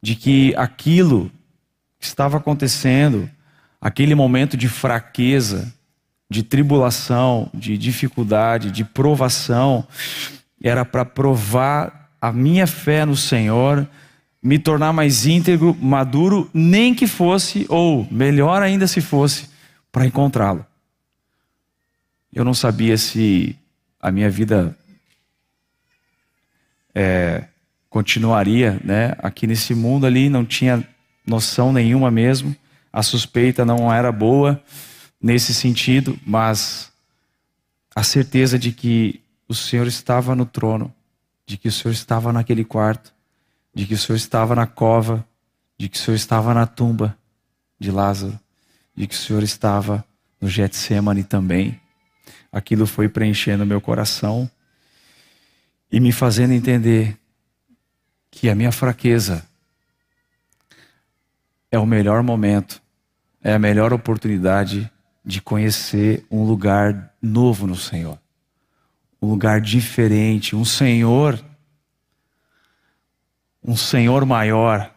de 0.04 0.14
que 0.14 0.54
aquilo 0.56 1.32
que 2.00 2.06
estava 2.06 2.38
acontecendo, 2.38 3.28
aquele 3.82 4.14
momento 4.14 4.56
de 4.56 4.70
fraqueza, 4.70 5.74
de 6.30 6.44
tribulação, 6.44 7.50
de 7.56 7.76
dificuldade, 7.76 8.70
de 8.70 8.86
provação, 8.86 9.88
era 10.62 10.86
para 10.86 11.04
provar 11.04 12.12
a 12.22 12.32
minha 12.32 12.68
fé 12.68 13.04
no 13.04 13.16
Senhor, 13.16 13.90
me 14.42 14.60
tornar 14.60 14.94
mais 14.94 15.26
íntegro, 15.26 15.76
maduro, 15.76 16.50
nem 16.54 16.94
que 16.94 17.08
fosse, 17.08 17.66
ou 17.70 18.08
melhor 18.12 18.62
ainda 18.62 18.88
se 18.88 19.02
fosse, 19.02 19.50
para 19.92 20.06
encontrá-lo. 20.06 20.66
Eu 22.32 22.46
não 22.46 22.54
sabia 22.54 22.98
se 22.98 23.56
a 24.00 24.12
minha 24.12 24.30
vida 24.30 24.78
é, 26.94 27.46
continuaria 27.90 28.80
né, 28.84 29.16
aqui 29.20 29.48
nesse 29.48 29.74
mundo 29.74 30.06
ali, 30.06 30.30
não 30.30 30.46
tinha 30.46 30.88
noção 31.26 31.74
nenhuma 31.74 32.12
mesmo, 32.12 32.56
a 32.92 33.04
suspeita 33.04 33.66
não 33.66 33.92
era 33.92 34.12
boa 34.12 34.62
nesse 35.22 35.54
sentido, 35.54 36.18
mas 36.26 36.92
a 37.96 38.04
certeza 38.04 38.58
de 38.58 38.72
que 38.72 39.20
o 39.48 39.56
Senhor 39.56 39.88
estava 39.88 40.36
no 40.36 40.46
trono, 40.46 40.94
de 41.46 41.58
que 41.58 41.68
o 41.68 41.72
Senhor 41.72 41.92
estava 41.92 42.32
naquele 42.32 42.64
quarto, 42.64 43.14
de 43.78 43.86
que 43.86 43.94
o 43.94 43.98
Senhor 43.98 44.18
estava 44.18 44.56
na 44.56 44.66
cova, 44.66 45.24
de 45.78 45.88
que 45.88 45.96
o 45.96 46.00
Senhor 46.00 46.16
estava 46.16 46.52
na 46.52 46.66
tumba 46.66 47.16
de 47.78 47.92
Lázaro, 47.92 48.40
de 48.96 49.06
que 49.06 49.14
o 49.14 49.18
Senhor 49.18 49.44
estava 49.44 50.04
no 50.42 50.50
Getsemane 50.50 51.24
também. 51.24 51.80
Aquilo 52.52 52.88
foi 52.88 53.08
preenchendo 53.08 53.68
meu 53.68 53.80
coração 53.80 54.50
e 55.92 56.00
me 56.00 56.12
fazendo 56.12 56.54
entender 56.54 57.20
que 58.32 58.50
a 58.50 58.56
minha 58.56 58.72
fraqueza 58.72 59.48
é 61.72 61.78
o 61.78 61.86
melhor 61.86 62.24
momento, 62.24 62.82
é 63.44 63.54
a 63.54 63.60
melhor 63.60 63.94
oportunidade 63.94 64.90
de 65.24 65.40
conhecer 65.40 66.26
um 66.32 66.44
lugar 66.44 67.14
novo 67.22 67.68
no 67.68 67.76
Senhor. 67.76 68.18
Um 69.22 69.30
lugar 69.30 69.62
diferente, 69.62 70.56
um 70.56 70.66
Senhor, 70.66 71.40
um 73.68 73.76
Senhor 73.76 74.26
maior. 74.26 74.90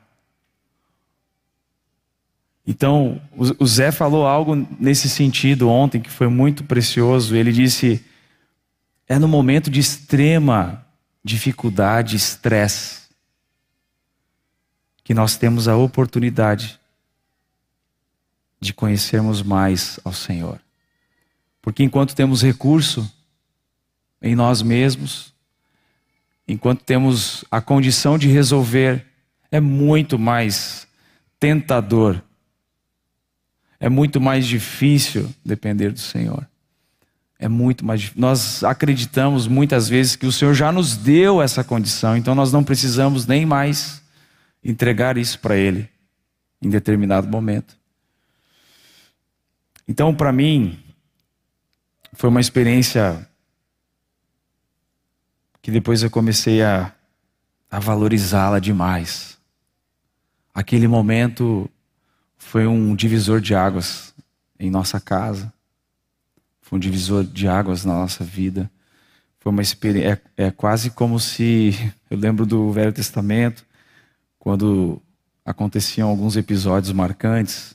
Então, 2.64 3.20
o 3.36 3.66
Zé 3.66 3.90
falou 3.90 4.24
algo 4.24 4.54
nesse 4.78 5.08
sentido 5.08 5.68
ontem 5.68 6.00
que 6.00 6.08
foi 6.08 6.28
muito 6.28 6.62
precioso. 6.62 7.34
Ele 7.34 7.50
disse: 7.50 8.04
é 9.08 9.18
no 9.18 9.26
momento 9.26 9.68
de 9.68 9.80
extrema 9.80 10.86
dificuldade, 11.22 12.14
estresse, 12.14 13.08
que 15.02 15.12
nós 15.12 15.36
temos 15.36 15.66
a 15.66 15.76
oportunidade 15.76 16.78
de 18.60 18.72
conhecermos 18.72 19.42
mais 19.42 19.98
ao 20.04 20.12
Senhor. 20.12 20.60
Porque 21.60 21.82
enquanto 21.82 22.14
temos 22.14 22.42
recurso 22.42 23.10
em 24.22 24.36
nós 24.36 24.62
mesmos, 24.62 25.34
enquanto 26.52 26.82
temos 26.82 27.44
a 27.50 27.60
condição 27.60 28.18
de 28.18 28.28
resolver, 28.28 29.06
é 29.50 29.60
muito 29.60 30.18
mais 30.18 30.86
tentador, 31.38 32.20
é 33.78 33.88
muito 33.88 34.20
mais 34.20 34.46
difícil 34.46 35.32
depender 35.44 35.90
do 35.90 36.00
Senhor. 36.00 36.46
É 37.38 37.48
muito 37.48 37.86
mais 37.86 38.00
difícil. 38.00 38.20
Nós 38.20 38.62
acreditamos 38.62 39.46
muitas 39.46 39.88
vezes 39.88 40.14
que 40.14 40.26
o 40.26 40.32
Senhor 40.32 40.52
já 40.52 40.70
nos 40.70 40.96
deu 40.96 41.40
essa 41.40 41.64
condição, 41.64 42.14
então 42.16 42.34
nós 42.34 42.52
não 42.52 42.62
precisamos 42.62 43.26
nem 43.26 43.46
mais 43.46 44.02
entregar 44.62 45.16
isso 45.16 45.38
para 45.38 45.56
Ele 45.56 45.88
em 46.60 46.68
determinado 46.68 47.26
momento. 47.26 47.74
Então, 49.88 50.14
para 50.14 50.30
mim, 50.30 50.78
foi 52.12 52.28
uma 52.28 52.40
experiência 52.40 53.26
que 55.62 55.70
depois 55.70 56.02
eu 56.02 56.10
comecei 56.10 56.62
a, 56.62 56.92
a 57.70 57.78
valorizá-la 57.78 58.58
demais. 58.58 59.38
Aquele 60.54 60.88
momento 60.88 61.70
foi 62.36 62.66
um 62.66 62.94
divisor 62.94 63.40
de 63.40 63.54
águas 63.54 64.14
em 64.58 64.70
nossa 64.70 65.00
casa, 65.00 65.52
foi 66.60 66.76
um 66.76 66.80
divisor 66.80 67.24
de 67.24 67.48
águas 67.48 67.84
na 67.84 67.94
nossa 67.94 68.24
vida. 68.24 68.70
Foi 69.38 69.50
uma 69.50 69.62
experiência, 69.62 70.20
é, 70.36 70.46
é 70.46 70.50
quase 70.50 70.90
como 70.90 71.18
se 71.18 71.74
eu 72.10 72.16
lembro 72.16 72.44
do 72.44 72.70
Velho 72.70 72.92
Testamento, 72.92 73.64
quando 74.38 75.00
aconteciam 75.44 76.08
alguns 76.08 76.36
episódios 76.36 76.92
marcantes 76.92 77.74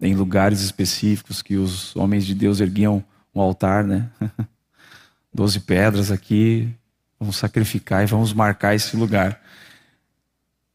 em 0.00 0.14
lugares 0.14 0.60
específicos 0.60 1.40
que 1.40 1.56
os 1.56 1.94
homens 1.94 2.26
de 2.26 2.34
Deus 2.34 2.60
erguiam 2.60 3.04
um 3.34 3.40
altar, 3.40 3.84
né? 3.84 4.10
Doze 5.32 5.60
pedras 5.60 6.10
aqui, 6.10 6.68
vamos 7.22 7.36
sacrificar 7.36 8.02
e 8.02 8.06
vamos 8.06 8.32
marcar 8.32 8.74
esse 8.74 8.96
lugar. 8.96 9.40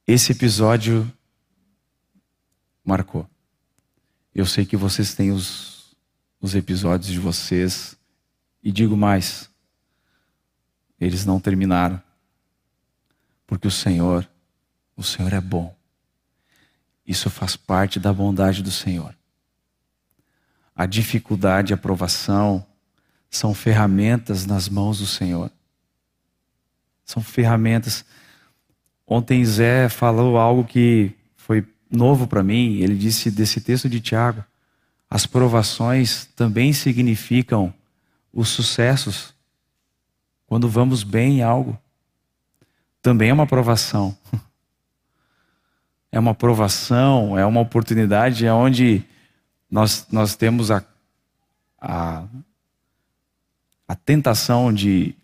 Esse 0.07 0.31
episódio 0.31 1.11
marcou. 2.85 3.29
Eu 4.33 4.45
sei 4.45 4.65
que 4.65 4.77
vocês 4.77 5.13
têm 5.13 5.29
os, 5.29 5.93
os 6.39 6.55
episódios 6.55 7.11
de 7.11 7.19
vocês, 7.19 7.97
e 8.63 8.71
digo 8.71 8.95
mais, 8.95 9.49
eles 10.97 11.25
não 11.25 11.37
terminaram, 11.37 12.01
porque 13.45 13.67
o 13.67 13.71
Senhor, 13.71 14.25
o 14.95 15.03
Senhor 15.03 15.33
é 15.33 15.41
bom. 15.41 15.75
Isso 17.05 17.29
faz 17.29 17.57
parte 17.57 17.99
da 17.99 18.13
bondade 18.13 18.63
do 18.63 18.71
Senhor. 18.71 19.13
A 20.73 20.85
dificuldade, 20.85 21.73
a 21.73 21.77
provação 21.77 22.65
são 23.29 23.53
ferramentas 23.53 24.45
nas 24.45 24.69
mãos 24.69 24.99
do 24.99 25.05
Senhor. 25.05 25.51
São 27.07 27.23
ferramentas. 27.23 28.05
Ontem 29.07 29.43
Zé 29.45 29.87
falou 29.87 30.37
algo 30.37 30.65
que 30.65 31.13
foi 31.37 31.65
novo 31.89 32.27
para 32.27 32.43
mim. 32.43 32.75
Ele 32.81 32.95
disse 32.95 33.31
desse 33.31 33.61
texto 33.61 33.87
de 33.87 34.01
Tiago: 34.01 34.43
as 35.09 35.25
provações 35.25 36.25
também 36.35 36.73
significam 36.73 37.73
os 38.33 38.49
sucessos. 38.49 39.33
Quando 40.45 40.67
vamos 40.67 41.03
bem 41.03 41.39
em 41.39 41.43
algo, 41.43 41.79
também 43.01 43.29
é 43.29 43.33
uma 43.33 43.47
provação. 43.47 44.15
é 46.11 46.19
uma 46.19 46.35
provação, 46.35 47.39
é 47.39 47.45
uma 47.45 47.61
oportunidade 47.61 48.45
é 48.45 48.51
onde 48.51 49.05
nós, 49.71 50.05
nós 50.11 50.35
temos 50.35 50.71
a, 50.71 50.83
a, 51.79 52.25
a 53.87 53.95
tentação 53.95 54.73
de, 54.73 55.15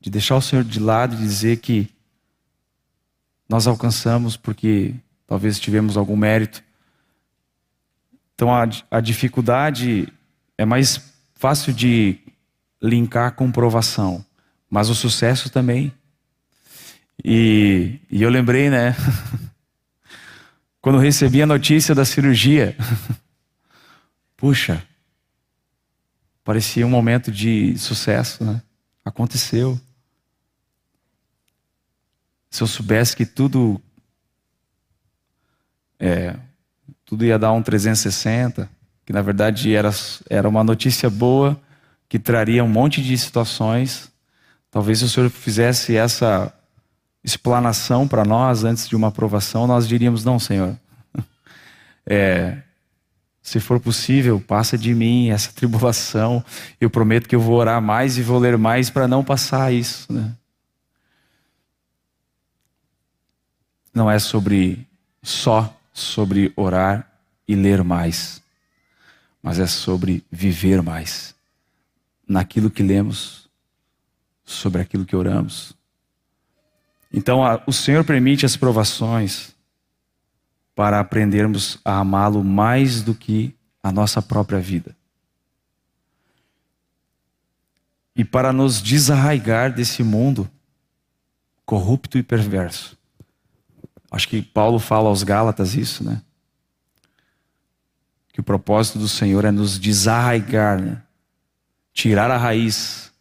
de 0.00 0.10
deixar 0.10 0.36
o 0.36 0.42
Senhor 0.42 0.64
de 0.64 0.78
lado 0.78 1.14
e 1.14 1.18
dizer 1.18 1.58
que 1.58 1.88
nós 3.48 3.66
alcançamos 3.66 4.36
porque 4.36 4.94
talvez 5.26 5.58
tivemos 5.58 5.96
algum 5.96 6.16
mérito. 6.16 6.62
Então 8.34 8.54
a, 8.54 8.68
a 8.90 9.00
dificuldade 9.00 10.12
é 10.56 10.64
mais 10.64 11.00
fácil 11.34 11.72
de 11.72 12.18
linkar 12.80 13.32
com 13.32 13.50
provação, 13.50 14.24
mas 14.70 14.88
o 14.88 14.94
sucesso 14.94 15.50
também. 15.50 15.92
E, 17.24 17.98
e 18.10 18.22
eu 18.22 18.30
lembrei, 18.30 18.70
né? 18.70 18.94
Quando 20.80 20.98
recebi 20.98 21.42
a 21.42 21.46
notícia 21.46 21.94
da 21.94 22.04
cirurgia, 22.04 22.76
puxa, 24.36 24.82
parecia 26.44 26.86
um 26.86 26.90
momento 26.90 27.32
de 27.32 27.76
sucesso, 27.76 28.44
né? 28.44 28.62
Aconteceu. 29.04 29.80
Se 32.50 32.62
eu 32.62 32.66
soubesse 32.66 33.14
que 33.14 33.26
tudo 33.26 33.80
é, 35.98 36.34
tudo 37.04 37.24
ia 37.24 37.38
dar 37.38 37.52
um 37.52 37.62
360, 37.62 38.68
que 39.04 39.12
na 39.12 39.22
verdade 39.22 39.74
era, 39.74 39.90
era 40.28 40.48
uma 40.48 40.62
notícia 40.62 41.08
boa, 41.08 41.58
que 42.08 42.18
traria 42.18 42.62
um 42.62 42.68
monte 42.68 43.02
de 43.02 43.16
situações. 43.16 44.10
Talvez 44.70 44.98
se 44.98 45.06
o 45.06 45.08
Senhor 45.08 45.30
fizesse 45.30 45.96
essa 45.96 46.52
explanação 47.24 48.06
para 48.06 48.24
nós 48.24 48.64
antes 48.64 48.88
de 48.88 48.94
uma 48.94 49.08
aprovação, 49.08 49.66
nós 49.66 49.88
diríamos: 49.88 50.24
não, 50.24 50.38
Senhor. 50.38 50.76
É, 52.10 52.62
se 53.42 53.60
for 53.60 53.78
possível, 53.78 54.40
passa 54.40 54.78
de 54.78 54.94
mim 54.94 55.28
essa 55.28 55.52
tribulação. 55.52 56.42
Eu 56.80 56.88
prometo 56.88 57.28
que 57.28 57.36
eu 57.36 57.40
vou 57.40 57.56
orar 57.56 57.82
mais 57.82 58.16
e 58.16 58.22
vou 58.22 58.38
ler 58.38 58.56
mais 58.56 58.88
para 58.88 59.06
não 59.06 59.22
passar 59.22 59.74
isso. 59.74 60.10
Né? 60.10 60.32
Não 63.98 64.08
é 64.08 64.20
sobre 64.20 64.86
só 65.20 65.76
sobre 65.92 66.52
orar 66.54 67.10
e 67.48 67.56
ler 67.56 67.82
mais, 67.82 68.40
mas 69.42 69.58
é 69.58 69.66
sobre 69.66 70.24
viver 70.30 70.80
mais 70.82 71.34
naquilo 72.24 72.70
que 72.70 72.80
lemos, 72.80 73.50
sobre 74.44 74.80
aquilo 74.80 75.04
que 75.04 75.16
oramos. 75.16 75.74
Então, 77.12 77.44
a, 77.44 77.60
o 77.66 77.72
Senhor 77.72 78.04
permite 78.04 78.46
as 78.46 78.56
provações 78.56 79.52
para 80.76 81.00
aprendermos 81.00 81.80
a 81.84 81.98
amá-lo 81.98 82.44
mais 82.44 83.02
do 83.02 83.12
que 83.12 83.52
a 83.82 83.90
nossa 83.90 84.22
própria 84.22 84.60
vida. 84.60 84.96
e 88.18 88.24
para 88.24 88.52
nos 88.52 88.82
desarraigar 88.82 89.72
desse 89.72 90.02
mundo 90.02 90.50
corrupto 91.64 92.18
e 92.18 92.22
perverso. 92.22 92.97
Acho 94.10 94.28
que 94.28 94.42
Paulo 94.42 94.78
fala 94.78 95.08
aos 95.08 95.22
Gálatas 95.22 95.74
isso, 95.74 96.02
né? 96.02 96.22
Que 98.32 98.40
o 98.40 98.44
propósito 98.44 98.98
do 98.98 99.08
Senhor 99.08 99.44
é 99.44 99.50
nos 99.50 99.78
desarraigar, 99.78 100.80
né? 100.80 101.02
tirar 101.98 102.30
a 102.30 102.36
raiz 102.36 103.12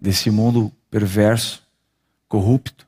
desse 0.00 0.28
mundo 0.28 0.72
perverso, 0.90 1.62
corrupto, 2.28 2.84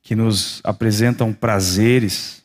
que 0.00 0.14
nos 0.14 0.60
apresentam 0.62 1.32
prazeres 1.32 2.44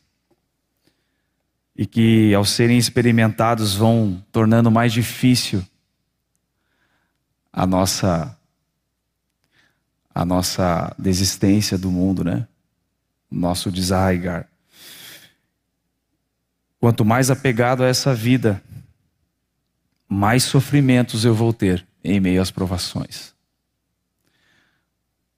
e 1.76 1.86
que, 1.86 2.34
ao 2.34 2.43
serem 2.43 2.80
experimentados, 2.80 3.76
vão 3.76 4.26
tornando 4.32 4.72
mais 4.72 4.91
difícil 4.91 5.63
a 7.53 7.68
nossa 7.68 8.36
a 10.09 10.26
nossa 10.26 10.95
desistência 10.97 11.78
do 11.78 11.91
mundo, 11.91 12.24
né? 12.24 12.47
Nosso 13.30 13.71
desarraigar. 13.71 14.47
Quanto 16.80 17.03
mais 17.03 17.30
apegado 17.30 17.84
a 17.84 17.88
essa 17.88 18.13
vida, 18.13 18.63
mais 20.07 20.43
sofrimentos 20.43 21.25
eu 21.25 21.34
vou 21.34 21.51
ter 21.51 21.86
em 22.03 22.19
meio 22.19 22.41
às 22.41 22.51
provações. 22.51 23.34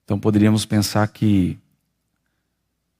Então 0.04 0.20
poderíamos 0.20 0.66
pensar 0.66 1.08
que 1.08 1.58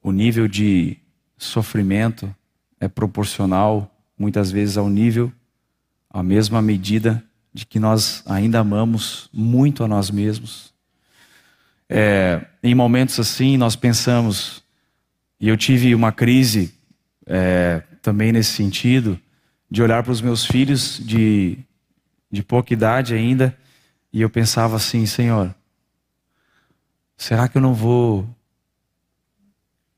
o 0.02 0.12
nível 0.12 0.48
de 0.48 0.98
sofrimento 1.38 2.34
é 2.80 2.88
proporcional, 2.88 3.94
muitas 4.18 4.52
vezes, 4.52 4.78
ao 4.78 4.90
nível, 4.90 5.32
à 6.10 6.24
mesma 6.24 6.62
medida 6.62 7.24
de 7.54 7.66
que 7.66 7.80
nós 7.80 8.24
ainda 8.26 8.60
amamos 8.60 9.30
muito 9.34 9.84
a 9.84 9.88
nós 9.88 10.10
mesmos. 10.10 10.74
É, 11.90 12.46
em 12.62 12.76
momentos 12.76 13.20
assim, 13.20 13.58
nós 13.58 13.76
pensamos, 13.76 14.64
e 15.40 15.48
eu 15.48 15.56
tive 15.56 15.96
uma 15.96 16.12
crise 16.12 16.74
é, 17.26 17.82
também 18.02 18.32
nesse 18.32 18.52
sentido, 18.54 19.20
de 19.70 19.82
olhar 19.82 20.04
para 20.04 20.12
os 20.12 20.22
meus 20.22 20.46
filhos 20.46 21.00
de, 21.04 21.58
de 22.32 22.44
pouca 22.44 22.74
idade 22.74 23.14
ainda, 23.14 23.56
e 24.12 24.22
eu 24.22 24.30
pensava 24.30 24.76
assim: 24.76 25.06
Senhor, 25.06 25.54
será 27.16 27.48
que 27.48 27.58
eu 27.58 27.62
não 27.62 27.74
vou 27.74 28.28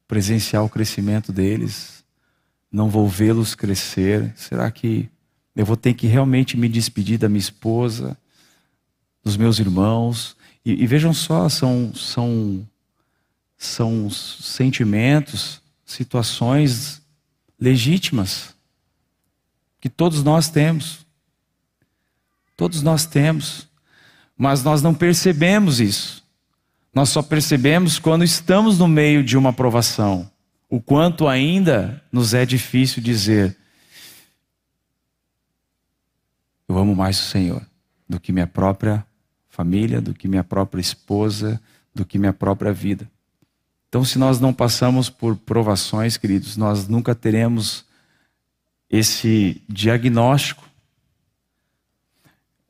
presenciar 0.08 0.64
o 0.64 0.70
crescimento 0.70 1.32
deles? 1.32 2.04
Não 2.70 2.90
vou 2.90 3.08
vê-los 3.08 3.56
crescer? 3.56 4.34
Será 4.36 4.70
que 4.70 5.10
eu 5.56 5.66
vou 5.66 5.78
ter 5.78 5.94
que 5.94 6.08
realmente 6.08 6.58
me 6.58 6.68
despedir 6.68 7.18
da 7.18 7.30
minha 7.30 7.40
esposa, 7.40 8.18
dos 9.24 9.38
meus 9.38 9.60
irmãos? 9.60 10.36
E, 10.66 10.84
e 10.84 10.88
vejam 10.88 11.14
só, 11.14 11.48
são, 11.50 11.94
são, 11.94 12.68
são 13.66 14.10
sentimentos, 14.10 15.62
situações 15.86 17.00
legítimas 17.60 18.56
que 19.80 19.88
todos 19.88 20.24
nós 20.24 20.50
temos. 20.50 21.06
Todos 22.58 22.82
nós 22.82 23.06
temos. 23.06 23.68
Mas 24.36 24.64
nós 24.64 24.82
não 24.82 24.96
percebemos 24.96 25.80
isso. 25.80 26.24
Nós 26.92 27.10
só 27.10 27.22
percebemos 27.22 28.00
quando 28.00 28.24
estamos 28.24 28.80
no 28.80 28.88
meio 28.88 29.24
de 29.24 29.38
uma 29.38 29.54
provação. 29.54 30.30
O 30.68 30.82
quanto 30.82 31.28
ainda 31.28 32.04
nos 32.12 32.34
é 32.34 32.48
difícil 32.48 33.02
dizer: 33.02 33.56
Eu 36.68 36.80
amo 36.80 36.96
mais 36.96 37.20
o 37.20 37.24
Senhor 37.24 37.64
do 38.10 38.20
que 38.20 38.32
minha 38.32 38.48
própria 38.48 39.06
família, 39.50 40.02
do 40.02 40.16
que 40.16 40.28
minha 40.28 40.44
própria 40.44 40.82
esposa, 40.82 41.62
do 41.94 42.04
que 42.04 42.18
minha 42.18 42.34
própria 42.34 42.74
vida. 42.74 43.08
Então, 43.92 44.06
se 44.06 44.18
nós 44.18 44.40
não 44.40 44.54
passamos 44.54 45.10
por 45.10 45.36
provações, 45.36 46.16
queridos, 46.16 46.56
nós 46.56 46.88
nunca 46.88 47.14
teremos 47.14 47.84
esse 48.90 49.62
diagnóstico. 49.68 50.64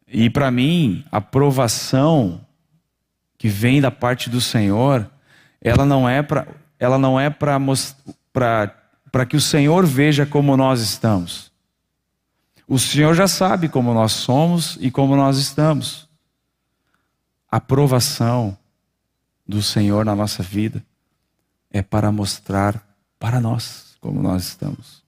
E 0.08 0.32
para 0.32 0.50
mim, 0.50 1.06
a 1.12 1.22
provação 1.22 2.44
que 3.38 3.48
vem 3.48 3.80
da 3.80 3.92
parte 3.92 4.32
do 4.32 4.42
Senhor, 4.42 5.08
ela 5.62 5.86
não 5.86 6.10
é 6.10 6.24
para 6.24 6.48
ela 6.80 6.98
não 6.98 7.20
é 7.20 7.30
para 7.30 7.60
para 8.34 9.26
que 9.28 9.36
o 9.36 9.42
Senhor 9.42 9.86
veja 9.86 10.26
como 10.26 10.58
nós 10.58 10.82
estamos. 10.82 11.52
O 12.68 12.80
Senhor 12.80 13.14
já 13.14 13.28
sabe 13.28 13.70
como 13.70 13.94
nós 13.94 14.12
somos 14.12 14.76
e 14.82 14.90
como 14.90 15.16
nós 15.16 15.38
estamos. 15.38 16.10
A 17.48 17.62
provação 17.62 18.58
do 19.48 19.62
Senhor 19.62 20.04
na 20.04 20.16
nossa 20.16 20.42
vida 20.42 20.84
é 21.72 21.82
para 21.82 22.12
mostrar 22.12 22.86
para 23.18 23.40
nós 23.40 23.96
como 24.00 24.22
nós 24.22 24.44
estamos. 24.44 25.02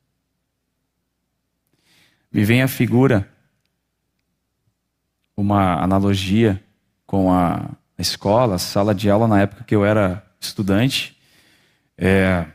Me 2.31 2.43
vem 2.45 2.61
a 2.61 2.67
figura, 2.67 3.29
uma 5.35 5.81
analogia 5.81 6.63
com 7.05 7.31
a 7.31 7.69
escola, 7.97 8.55
a 8.55 8.59
sala 8.59 8.95
de 8.95 9.09
aula 9.09 9.27
na 9.27 9.41
época 9.41 9.63
que 9.63 9.75
eu 9.75 9.85
era 9.85 10.25
estudante. 10.39 11.17
É, 11.97 12.45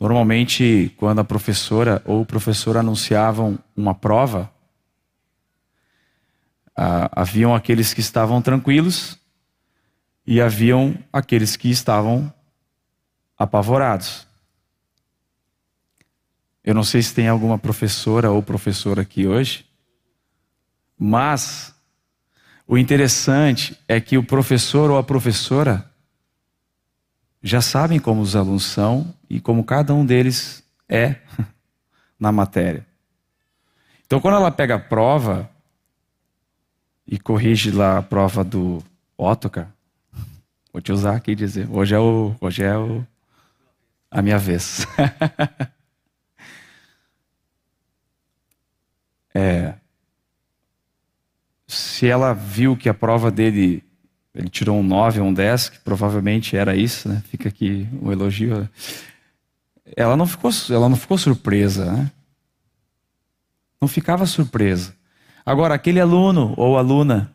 normalmente, 0.00 0.92
quando 0.96 1.20
a 1.20 1.24
professora 1.24 2.02
ou 2.04 2.22
o 2.22 2.26
professor 2.26 2.76
anunciavam 2.76 3.58
uma 3.76 3.94
prova, 3.94 4.50
ah, 6.76 7.10
haviam 7.12 7.54
aqueles 7.54 7.94
que 7.94 8.00
estavam 8.00 8.42
tranquilos 8.42 9.18
e 10.26 10.40
haviam 10.40 10.98
aqueles 11.12 11.56
que 11.56 11.70
estavam 11.70 12.32
apavorados. 13.38 14.26
Eu 16.64 16.74
não 16.74 16.82
sei 16.82 17.00
se 17.00 17.14
tem 17.14 17.28
alguma 17.28 17.58
professora 17.58 18.30
ou 18.30 18.42
professor 18.42 18.98
aqui 18.98 19.26
hoje, 19.26 19.64
mas 20.98 21.72
o 22.66 22.76
interessante 22.76 23.78
é 23.86 24.00
que 24.00 24.18
o 24.18 24.24
professor 24.24 24.90
ou 24.90 24.98
a 24.98 25.04
professora 25.04 25.88
já 27.40 27.60
sabem 27.60 28.00
como 28.00 28.20
os 28.20 28.34
alunos 28.34 28.64
são 28.64 29.14
e 29.30 29.40
como 29.40 29.62
cada 29.62 29.94
um 29.94 30.04
deles 30.04 30.64
é 30.88 31.16
na 32.18 32.32
matéria. 32.32 32.84
Então, 34.04 34.20
quando 34.20 34.36
ela 34.36 34.50
pega 34.50 34.74
a 34.74 34.80
prova 34.80 35.48
e 37.06 37.18
corrige 37.18 37.70
lá 37.70 37.98
a 37.98 38.02
prova 38.02 38.42
do 38.42 38.82
Otocar, 39.16 39.75
vou 40.76 40.82
te 40.82 40.92
usar 40.92 41.16
aqui 41.16 41.30
e 41.30 41.34
dizer, 41.34 41.66
hoje 41.70 41.94
é 41.94 41.98
o, 41.98 42.36
hoje 42.38 42.62
é 42.62 42.76
o, 42.76 43.02
a 44.10 44.20
minha 44.20 44.38
vez. 44.38 44.86
é, 49.34 49.72
se 51.66 52.06
ela 52.06 52.34
viu 52.34 52.76
que 52.76 52.90
a 52.90 52.94
prova 52.94 53.30
dele, 53.30 53.82
ele 54.34 54.50
tirou 54.50 54.78
um 54.78 54.82
9 54.82 55.20
ou 55.20 55.28
um 55.28 55.32
10, 55.32 55.70
que 55.70 55.80
provavelmente 55.80 56.58
era 56.58 56.76
isso, 56.76 57.08
né? 57.08 57.22
Fica 57.30 57.48
aqui 57.48 57.88
um 58.02 58.12
elogio. 58.12 58.68
Ela 59.96 60.14
não 60.14 60.26
ficou, 60.26 60.50
ela 60.68 60.90
não 60.90 60.96
ficou 60.96 61.16
surpresa, 61.16 61.90
né? 61.90 62.12
Não 63.80 63.88
ficava 63.88 64.26
surpresa. 64.26 64.94
Agora, 65.44 65.74
aquele 65.74 66.00
aluno 66.00 66.52
ou 66.54 66.76
aluna 66.76 67.34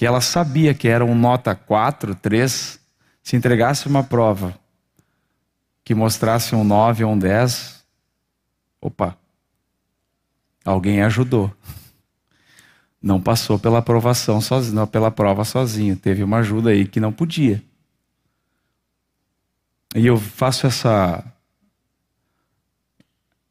que 0.00 0.06
ela 0.06 0.22
sabia 0.22 0.72
que 0.72 0.88
era 0.88 1.04
um 1.04 1.14
nota 1.14 1.54
4, 1.54 2.14
3, 2.14 2.80
se 3.22 3.36
entregasse 3.36 3.86
uma 3.86 4.02
prova 4.02 4.58
que 5.84 5.94
mostrasse 5.94 6.54
um 6.54 6.64
9 6.64 7.04
ou 7.04 7.12
um 7.12 7.18
10, 7.18 7.84
opa, 8.80 9.14
alguém 10.64 11.02
ajudou 11.02 11.54
não 13.02 13.20
passou 13.20 13.58
pela 13.58 13.80
aprovação 13.80 14.40
sozinho, 14.40 14.74
não, 14.74 14.86
pela 14.86 15.10
prova 15.10 15.44
sozinho. 15.44 15.94
Teve 15.94 16.24
uma 16.24 16.38
ajuda 16.38 16.70
aí 16.70 16.88
que 16.88 16.98
não 16.98 17.12
podia. 17.12 17.62
E 19.94 20.06
eu 20.06 20.16
faço 20.16 20.66
essa 20.66 21.22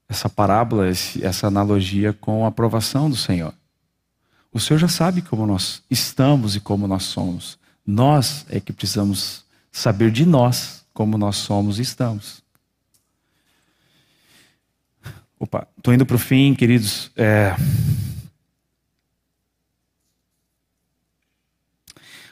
essa 0.08 0.28
parábola, 0.28 0.88
essa 0.88 1.46
analogia 1.46 2.12
com 2.12 2.44
a 2.44 2.48
aprovação 2.48 3.08
do 3.08 3.16
Senhor. 3.16 3.54
O 4.52 4.60
Senhor 4.60 4.80
já 4.80 4.88
sabe 4.88 5.22
como 5.22 5.46
nós 5.46 5.84
estamos 5.90 6.56
e 6.56 6.60
como 6.60 6.88
nós 6.88 7.04
somos. 7.04 7.58
Nós 7.86 8.46
é 8.50 8.60
que 8.60 8.74
precisamos 8.74 9.46
saber 9.72 10.12
de 10.12 10.26
nós 10.26 10.86
como 10.94 11.18
nós 11.18 11.38
somos 11.38 11.80
e 11.80 11.84
estamos. 11.84 12.44
Opa, 15.40 15.68
estou 15.78 15.94
indo 15.94 16.06
para 16.06 16.16
o 16.16 16.20
fim, 16.20 16.54
queridos. 16.54 17.12
É... 17.16 17.56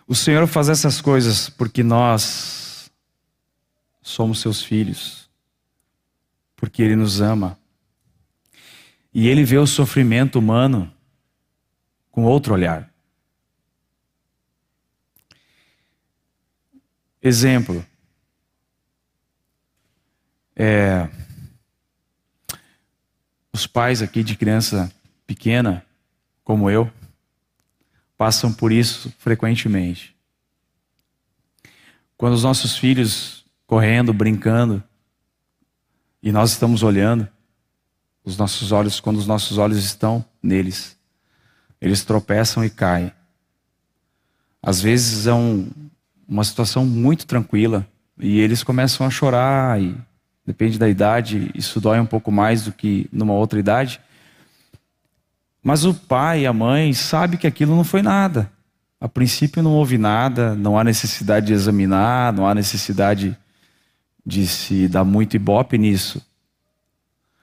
O 0.07 0.15
Senhor 0.15 0.45
faz 0.47 0.69
essas 0.69 0.99
coisas 0.99 1.49
porque 1.49 1.83
nós 1.83 2.91
somos 4.01 4.39
seus 4.39 4.61
filhos, 4.61 5.29
porque 6.55 6.81
Ele 6.81 6.95
nos 6.95 7.21
ama. 7.21 7.57
E 9.13 9.27
Ele 9.27 9.43
vê 9.43 9.57
o 9.57 9.67
sofrimento 9.67 10.39
humano 10.39 10.91
com 12.17 12.23
outro 12.23 12.55
olhar. 12.55 12.91
Exemplo. 17.21 17.85
É, 20.55 21.07
os 23.53 23.67
pais 23.67 24.01
aqui 24.01 24.23
de 24.23 24.35
criança 24.35 24.91
pequena, 25.27 25.85
como 26.43 26.71
eu, 26.71 26.91
passam 28.17 28.51
por 28.51 28.71
isso 28.71 29.13
frequentemente. 29.19 30.15
Quando 32.17 32.33
os 32.33 32.41
nossos 32.41 32.75
filhos 32.75 33.45
correndo, 33.67 34.11
brincando, 34.11 34.83
e 36.23 36.31
nós 36.31 36.49
estamos 36.49 36.81
olhando, 36.81 37.29
os 38.23 38.35
nossos 38.39 38.71
olhos, 38.71 38.99
quando 38.99 39.17
os 39.17 39.27
nossos 39.27 39.59
olhos 39.59 39.77
estão 39.77 40.25
neles, 40.41 40.96
eles 41.81 42.03
tropeçam 42.03 42.63
e 42.63 42.69
caem. 42.69 43.11
Às 44.61 44.81
vezes 44.81 45.27
é 45.27 45.33
um, 45.33 45.69
uma 46.27 46.43
situação 46.43 46.85
muito 46.85 47.25
tranquila 47.25 47.87
e 48.17 48.39
eles 48.39 48.63
começam 48.63 49.05
a 49.05 49.09
chorar 49.09 49.81
e 49.81 49.95
depende 50.45 50.79
da 50.79 50.89
idade, 50.89 51.51
isso 51.53 51.79
dói 51.79 51.99
um 51.99 52.05
pouco 52.05 52.31
mais 52.31 52.63
do 52.63 52.71
que 52.71 53.07
numa 53.11 53.33
outra 53.33 53.59
idade. 53.59 54.01
Mas 55.61 55.83
o 55.83 55.93
pai 55.93 56.41
e 56.41 56.47
a 56.47 56.53
mãe 56.53 56.93
sabe 56.93 57.37
que 57.37 57.47
aquilo 57.47 57.75
não 57.75 57.83
foi 57.83 58.01
nada. 58.01 58.51
A 58.99 59.07
princípio 59.07 59.61
não 59.61 59.73
houve 59.73 59.97
nada, 59.97 60.55
não 60.55 60.77
há 60.77 60.83
necessidade 60.83 61.47
de 61.47 61.53
examinar, 61.53 62.33
não 62.33 62.47
há 62.47 62.55
necessidade 62.55 63.37
de 64.25 64.47
se 64.47 64.87
dar 64.87 65.03
muito 65.03 65.35
ibope 65.35 65.77
nisso. 65.77 66.25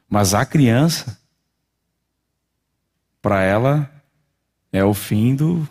Mas 0.09 0.35
a 0.35 0.45
criança, 0.45 1.19
para 3.23 3.43
ela, 3.43 3.91
é 4.75 4.85
o 4.85 4.93
fim 4.93 5.37
do. 5.37 5.67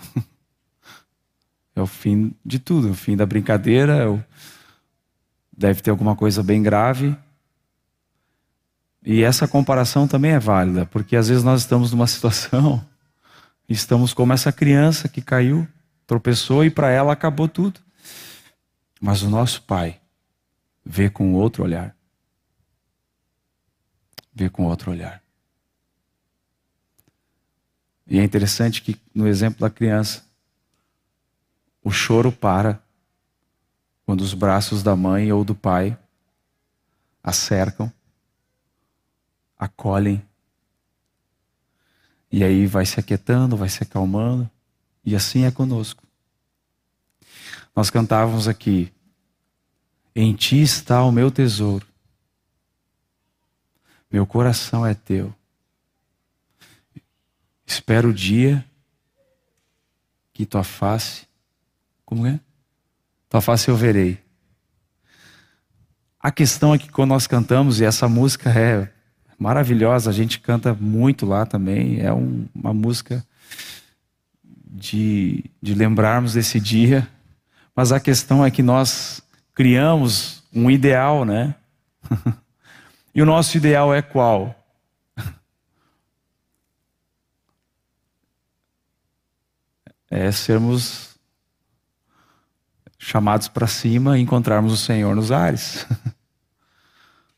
é 1.76 1.82
o 1.82 1.86
fim 1.86 2.34
de 2.46 2.58
tudo, 2.58 2.92
o 2.92 2.94
fim 2.94 3.18
da 3.18 3.26
brincadeira. 3.26 3.98
É 3.98 4.08
o... 4.08 4.24
Deve 5.56 5.82
ter 5.82 5.92
alguma 5.92 6.16
coisa 6.16 6.42
bem 6.42 6.64
grave. 6.64 7.14
E 9.06 9.22
essa 9.22 9.46
comparação 9.46 10.08
também 10.08 10.32
é 10.32 10.40
válida, 10.40 10.86
porque 10.86 11.18
às 11.18 11.28
vezes 11.28 11.44
nós 11.44 11.60
estamos 11.60 11.92
numa 11.92 12.08
situação, 12.08 12.82
estamos 13.68 14.14
como 14.14 14.32
essa 14.32 14.54
criança 14.54 15.10
que 15.10 15.22
caiu, 15.22 15.68
tropeçou 16.08 16.64
e 16.64 16.70
para 16.70 16.90
ela 16.90 17.12
acabou 17.12 17.50
tudo. 17.50 17.82
Mas 19.02 19.22
o 19.22 19.30
nosso 19.30 19.64
Pai 19.64 20.00
vê 20.86 21.10
com 21.10 21.34
outro 21.34 21.64
olhar. 21.64 21.94
Vê 24.34 24.50
com 24.50 24.64
outro 24.64 24.92
olhar. 24.92 25.23
E 28.14 28.20
é 28.20 28.24
interessante 28.24 28.84
que 28.84 28.96
no 29.12 29.28
exemplo 29.28 29.62
da 29.62 29.72
criança, 29.72 30.24
o 31.84 31.90
choro 31.90 32.32
para 32.32 32.80
quando 34.06 34.22
os 34.22 34.36
braços 34.36 34.84
da 34.84 34.96
mãe 34.96 35.32
ou 35.32 35.44
do 35.44 35.56
pai 35.56 35.98
a 37.24 37.34
cercam 37.34 37.92
acolhem. 39.58 40.24
E 42.32 42.44
aí 42.44 42.68
vai 42.68 42.86
se 42.86 43.00
aquietando, 43.00 43.58
vai 43.58 43.68
se 43.68 43.82
acalmando, 43.82 44.48
e 45.04 45.16
assim 45.16 45.46
é 45.46 45.50
conosco. 45.50 46.04
Nós 47.76 47.90
cantávamos 47.90 48.48
aqui: 48.48 48.94
Em 50.16 50.36
ti 50.36 50.62
está 50.62 51.04
o 51.04 51.12
meu 51.12 51.32
tesouro, 51.32 51.88
meu 54.12 54.28
coração 54.28 54.86
é 54.86 54.94
teu. 54.94 55.34
Espero 57.74 58.10
o 58.10 58.14
dia 58.14 58.64
que 60.32 60.46
tua 60.46 60.64
face, 60.64 61.24
como 62.06 62.28
é? 62.28 62.40
Tua 63.28 63.42
face 63.42 63.68
eu 63.68 63.76
verei. 63.76 64.20
A 66.20 66.30
questão 66.30 66.72
é 66.76 66.78
que 66.78 66.88
quando 66.92 67.10
nós 67.10 67.26
cantamos, 67.26 67.82
e 67.82 67.84
essa 67.84 68.08
música 68.08 68.52
é 68.52 68.88
maravilhosa, 69.40 70.12
a 70.12 70.14
gente 70.14 70.40
canta 70.40 70.76
muito 70.76 71.26
lá 71.26 71.48
também. 71.48 72.00
É 72.00 72.14
um, 72.14 72.46
uma 72.54 72.76
música 72.76 73.26
de, 74.44 75.44
de 75.60 75.74
lembrarmos 75.74 76.34
desse 76.34 76.60
dia. 76.60 77.08
Mas 77.76 77.92
a 77.92 78.00
questão 78.00 78.46
é 78.46 78.52
que 78.52 78.62
nós 78.62 79.20
criamos 79.56 80.44
um 80.54 80.70
ideal, 80.70 81.26
né? 81.26 81.56
e 83.16 83.22
o 83.22 83.26
nosso 83.26 83.58
ideal 83.58 83.92
é 83.92 84.04
qual? 84.04 84.63
É 90.16 90.32
sermos 90.32 91.16
chamados 93.00 93.48
para 93.48 93.66
cima 93.66 94.16
e 94.16 94.22
encontrarmos 94.22 94.72
o 94.72 94.78
Senhor 94.78 95.16
nos 95.16 95.32
ares. 95.32 95.88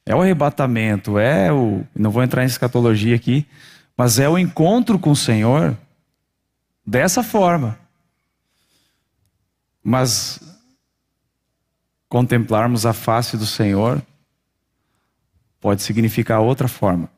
É 0.07 0.13
o 0.13 0.21
arrebatamento, 0.21 1.17
é 1.17 1.51
o. 1.51 1.83
Não 1.95 2.11
vou 2.11 2.21
entrar 2.21 2.43
em 2.43 2.45
escatologia 2.45 3.15
aqui, 3.15 3.43
mas 3.97 4.19
é 4.19 4.29
o 4.29 4.37
encontro 4.37 4.99
com 4.99 5.09
o 5.09 5.15
Senhor 5.15 5.75
dessa 6.85 7.23
forma. 7.23 7.75
Mas 9.83 10.39
contemplarmos 12.07 12.85
a 12.85 12.93
face 12.93 13.35
do 13.35 13.47
Senhor 13.47 13.99
pode 15.59 15.81
significar 15.81 16.39
outra 16.39 16.67
forma. 16.67 17.09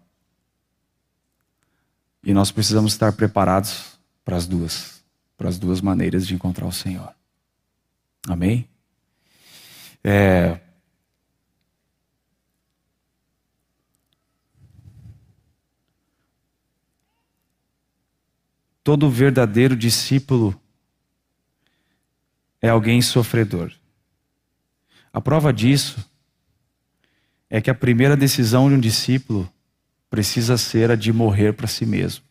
E 2.23 2.33
nós 2.33 2.51
precisamos 2.51 2.93
estar 2.93 3.11
preparados 3.11 3.99
para 4.23 4.37
as 4.37 4.47
duas, 4.47 4.96
para 5.37 5.47
as 5.47 5.59
duas 5.59 5.79
maneiras 5.79 6.25
de 6.25 6.33
encontrar 6.33 6.65
o 6.65 6.71
Senhor. 6.71 7.13
Amém? 8.27 8.67
É, 10.03 10.59
Todo 18.87 19.09
verdadeiro 19.09 19.75
discípulo 19.75 20.57
é 22.61 22.69
alguém 22.69 23.01
sofredor. 23.01 23.69
A 25.11 25.19
prova 25.19 25.51
disso 25.51 26.09
é 27.49 27.59
que 27.59 27.69
a 27.69 27.75
primeira 27.75 28.15
decisão 28.15 28.69
de 28.69 28.75
um 28.75 28.79
discípulo 28.79 29.51
precisa 30.09 30.57
ser 30.57 30.89
a 30.89 30.95
de 30.95 31.11
morrer 31.11 31.51
para 31.51 31.67
si 31.67 31.85
mesmo 31.85 32.23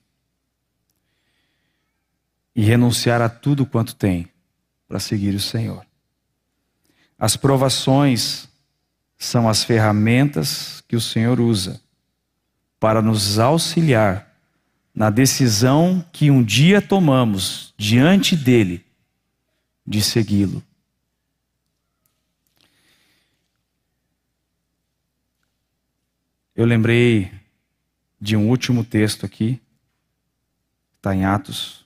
e 2.57 2.63
renunciar 2.63 3.21
a 3.21 3.29
tudo 3.29 3.67
quanto 3.67 3.95
tem 3.95 4.27
para 4.89 4.99
seguir 4.99 5.35
o 5.35 5.41
Senhor. 5.41 5.87
As 7.19 7.37
provações 7.37 8.49
são 9.19 9.47
as 9.47 9.63
ferramentas 9.63 10.83
que 10.89 10.97
o 10.97 11.01
Senhor 11.01 11.39
usa 11.39 11.79
para 12.81 13.03
nos 13.03 13.39
auxiliar 13.39 14.35
na 14.95 15.11
decisão 15.11 16.03
que 16.11 16.31
um 16.31 16.43
dia 16.43 16.81
tomamos 16.81 17.75
diante 17.77 18.35
dele 18.35 18.85
de 19.87 20.01
segui-lo. 20.01 20.63
Eu 26.55 26.65
lembrei 26.65 27.31
de 28.19 28.35
um 28.35 28.49
último 28.49 28.83
texto 28.83 29.27
aqui, 29.27 29.61
está 30.97 31.15
em 31.15 31.27
Atos, 31.27 31.86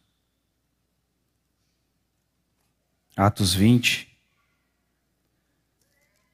Atos 3.17 3.55
20, 3.55 4.09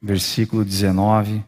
versículo 0.01 0.63
19. 0.63 1.43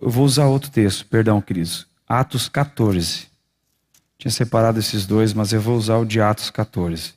Eu 0.00 0.10
vou 0.10 0.24
usar 0.26 0.46
outro 0.46 0.70
texto, 0.70 1.06
perdão, 1.06 1.40
queridos. 1.40 1.86
Atos 2.06 2.48
14. 2.48 3.28
Tinha 4.18 4.30
separado 4.30 4.78
esses 4.78 5.06
dois, 5.06 5.32
mas 5.32 5.52
eu 5.52 5.60
vou 5.60 5.76
usar 5.76 5.96
o 5.96 6.04
de 6.04 6.20
Atos 6.20 6.50
14. 6.50 7.14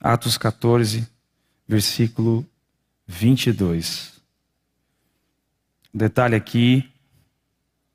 Atos 0.00 0.38
14, 0.38 1.06
versículo 1.68 2.46
22. 3.06 4.18
Detalhe 5.92 6.34
aqui, 6.34 6.90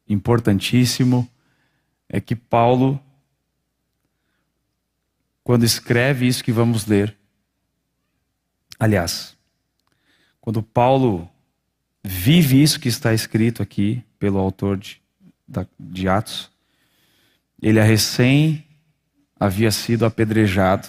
importantíssimo, 0.07 1.27
é 2.07 2.21
que 2.21 2.35
Paulo, 2.35 3.01
quando 5.43 5.65
escreve 5.65 6.27
isso 6.27 6.43
que 6.43 6.51
vamos 6.51 6.85
ler, 6.85 7.17
aliás, 8.77 9.35
quando 10.39 10.61
Paulo 10.61 11.27
vive 12.03 12.61
isso 12.61 12.79
que 12.79 12.87
está 12.87 13.15
escrito 13.15 13.63
aqui 13.63 14.03
pelo 14.19 14.37
autor 14.37 14.77
de, 14.77 15.01
de 15.79 16.07
Atos, 16.07 16.51
ele 17.59 17.79
é 17.79 17.83
recém 17.83 18.63
havia 19.39 19.71
sido 19.71 20.05
apedrejado 20.05 20.87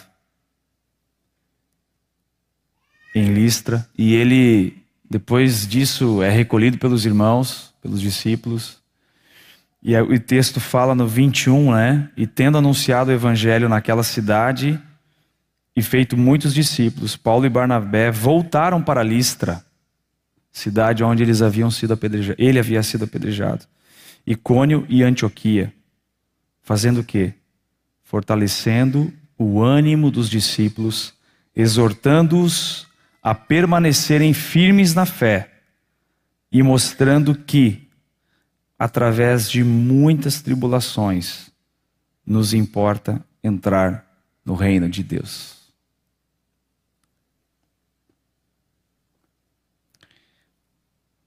em 3.19 3.33
Listra 3.33 3.89
e 3.97 4.15
ele 4.15 4.77
depois 5.09 5.67
disso 5.67 6.23
é 6.23 6.29
recolhido 6.29 6.77
pelos 6.77 7.07
irmãos, 7.07 7.73
pelos 7.81 7.99
discípulos. 7.99 8.77
E 9.83 9.97
o 9.97 10.21
texto 10.21 10.61
fala 10.61 10.95
no 10.95 11.09
21, 11.09 11.73
né? 11.73 12.11
E 12.15 12.27
tendo 12.27 12.59
anunciado 12.59 13.11
o 13.11 13.15
evangelho 13.15 13.71
naquela 13.71 14.03
cidade 14.03 14.79
e 15.75 15.83
feito 15.83 16.15
muitos 16.15 16.53
discípulos, 16.53 17.17
Paulo 17.17 17.47
e 17.47 17.49
Barnabé 17.49 18.11
voltaram 18.11 18.83
para 18.83 19.03
Listra, 19.03 19.65
cidade 20.53 21.03
onde 21.03 21.23
eles 21.23 21.41
haviam 21.41 21.71
sido 21.71 21.95
apedrejados. 21.95 22.45
Ele 22.45 22.59
havia 22.59 22.83
sido 22.83 23.05
apedrejado. 23.05 23.65
Icônio 24.27 24.85
e 24.91 25.03
Antioquia, 25.03 25.73
fazendo 26.63 27.01
o 27.01 27.05
quê? 27.05 27.33
Fortalecendo 28.03 29.11
o 29.39 29.63
ânimo 29.63 30.11
dos 30.11 30.29
discípulos, 30.29 31.15
exortando-os 31.55 32.87
a 33.27 33.35
permanecerem 33.35 34.33
firmes 34.33 34.95
na 34.95 35.05
fé 35.05 35.51
e 36.53 36.63
mostrando 36.63 37.35
que, 37.35 37.91
através 38.79 39.51
de 39.51 39.65
muitas 39.65 40.41
tribulações, 40.41 41.51
nos 42.25 42.55
importa 42.55 43.21
entrar 43.43 44.07
no 44.45 44.55
reino 44.55 44.89
de 44.89 45.03
Deus. 45.03 45.57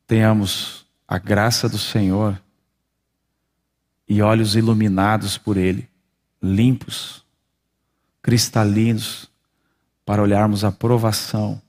Tenhamos 0.07 0.87
a 1.05 1.17
graça 1.17 1.67
do 1.67 1.77
Senhor 1.77 2.41
e 4.07 4.21
olhos 4.21 4.55
iluminados 4.55 5.37
por 5.37 5.57
Ele, 5.57 5.89
limpos, 6.41 7.25
cristalinos, 8.21 9.29
para 10.05 10.23
olharmos 10.23 10.63
a 10.63 10.71
provação 10.71 11.61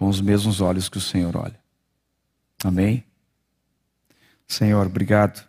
com 0.00 0.08
os 0.08 0.18
mesmos 0.18 0.62
olhos 0.62 0.88
que 0.88 0.96
o 0.96 1.00
Senhor 1.00 1.36
olha. 1.36 1.60
Amém? 2.64 3.04
Senhor, 4.48 4.86
obrigado 4.86 5.46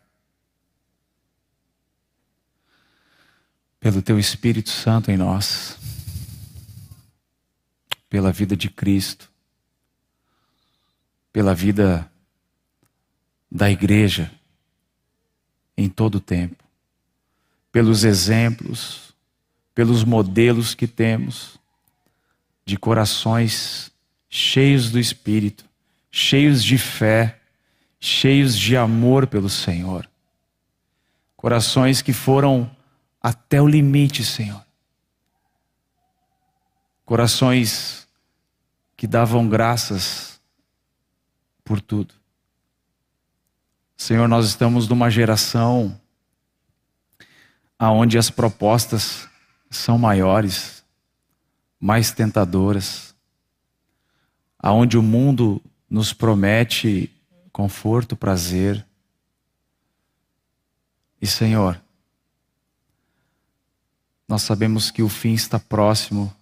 pelo 3.79 4.01
Teu 4.01 4.19
Espírito 4.19 4.69
Santo 4.69 5.09
em 5.09 5.15
nós, 5.15 5.79
pela 8.09 8.29
vida 8.33 8.57
de 8.57 8.69
Cristo, 8.69 9.31
pela 11.31 11.55
vida 11.55 12.11
da 13.49 13.71
igreja 13.71 14.29
em 15.77 15.87
todo 15.87 16.15
o 16.15 16.19
tempo, 16.19 16.61
pelos 17.71 18.03
exemplos, 18.03 19.15
pelos 19.73 20.03
modelos 20.03 20.75
que 20.75 20.87
temos 20.87 21.57
de 22.65 22.75
corações 22.77 23.90
cheios 24.33 24.89
do 24.89 24.97
Espírito, 24.97 25.65
cheios 26.09 26.63
de 26.63 26.77
fé, 26.77 27.41
cheios 27.99 28.57
de 28.57 28.77
amor 28.77 29.27
pelo 29.27 29.49
Senhor. 29.49 30.09
Corações 31.35 32.01
que 32.01 32.13
foram 32.13 32.73
até 33.21 33.61
o 33.61 33.67
limite, 33.67 34.23
Senhor. 34.23 34.65
Corações 37.03 38.07
que 38.95 39.05
davam 39.05 39.49
graças 39.49 40.39
por 41.61 41.81
tudo. 41.81 42.13
Senhor, 43.97 44.29
nós 44.29 44.47
estamos 44.47 44.87
numa 44.87 45.09
geração 45.09 45.99
aonde 47.77 48.17
as 48.17 48.29
propostas 48.29 49.27
são 49.69 49.97
maiores, 49.97 50.85
mais 51.79 52.11
tentadoras 52.11 53.10
aonde 54.61 54.97
o 54.97 55.01
mundo 55.01 55.59
nos 55.89 56.13
promete 56.13 57.09
conforto, 57.51 58.15
prazer. 58.15 58.85
E 61.19 61.25
Senhor, 61.25 61.81
nós 64.27 64.43
sabemos 64.43 64.91
que 64.91 65.01
o 65.01 65.09
fim 65.09 65.33
está 65.33 65.59
próximo, 65.59 66.33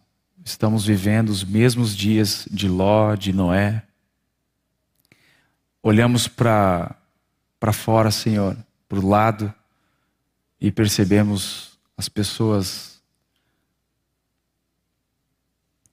estamos 0.44 0.86
vivendo 0.86 1.30
os 1.30 1.44
mesmos 1.44 1.96
dias 1.96 2.46
de 2.52 2.68
Ló, 2.68 3.16
de 3.16 3.32
Noé. 3.32 3.84
Olhamos 5.82 6.28
para 6.28 6.94
fora, 7.74 8.12
Senhor, 8.12 8.58
para 8.88 9.00
o 9.00 9.08
lado, 9.08 9.54
e 10.60 10.72
percebemos 10.72 11.80
as 11.98 12.10
pessoas 12.10 13.02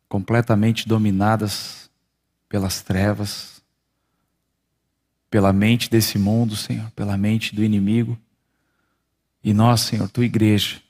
completamente 0.09 0.89
dominadas 0.89 1.86
pelas 2.49 2.83
trevas, 2.83 3.63
pela 5.31 5.53
mente 5.53 5.91
desse 5.91 6.19
mundo, 6.19 6.57
Senhor, 6.57 6.91
pela 6.93 7.17
mente 7.17 7.55
do 7.55 7.63
inimigo. 7.63 8.19
E 9.43 9.53
nós, 9.53 9.83
Senhor, 9.83 10.09
tua 10.09 10.25
igreja, 10.25 10.81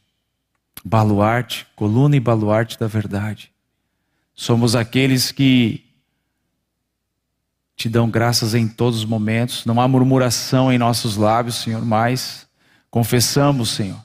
baluarte, 0.85 1.67
coluna 1.75 2.17
e 2.17 2.21
baluarte 2.21 2.79
da 2.79 2.87
verdade, 2.87 3.51
somos 4.35 4.77
aqueles 4.77 5.33
que 5.33 5.83
te 7.77 7.89
dão 7.89 8.09
graças 8.09 8.55
em 8.55 8.67
todos 8.67 9.01
os 9.01 9.05
momentos, 9.05 9.67
não 9.67 9.81
há 9.81 9.87
murmuração 9.87 10.73
em 10.73 10.79
nossos 10.79 11.17
lábios, 11.17 11.57
Senhor, 11.57 11.85
mas 11.85 12.47
confessamos, 12.91 13.71
Senhor, 13.71 14.03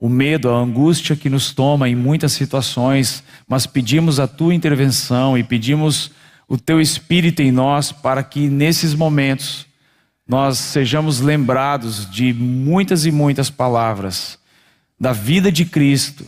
o 0.00 0.08
medo, 0.08 0.48
a 0.50 0.58
angústia 0.58 1.14
que 1.14 1.28
nos 1.28 1.52
toma 1.52 1.88
em 1.88 1.94
muitas 1.94 2.32
situações, 2.32 3.22
mas 3.46 3.66
pedimos 3.66 4.18
a 4.18 4.26
tua 4.26 4.54
intervenção 4.54 5.36
e 5.36 5.44
pedimos 5.44 6.10
o 6.52 6.58
teu 6.58 6.82
espírito 6.82 7.40
em 7.40 7.50
nós 7.50 7.92
para 7.92 8.22
que 8.22 8.46
nesses 8.46 8.92
momentos 8.92 9.66
nós 10.28 10.58
sejamos 10.58 11.18
lembrados 11.18 12.04
de 12.10 12.30
muitas 12.34 13.06
e 13.06 13.10
muitas 13.10 13.48
palavras 13.48 14.38
da 15.00 15.14
vida 15.14 15.50
de 15.50 15.64
Cristo 15.64 16.26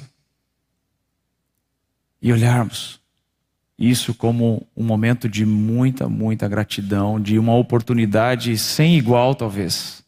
e 2.22 2.32
olharmos 2.32 2.98
isso 3.78 4.14
como 4.14 4.66
um 4.74 4.82
momento 4.82 5.28
de 5.28 5.44
muita, 5.44 6.08
muita 6.08 6.48
gratidão, 6.48 7.20
de 7.20 7.38
uma 7.38 7.54
oportunidade 7.54 8.56
sem 8.56 8.96
igual, 8.96 9.34
talvez, 9.34 10.02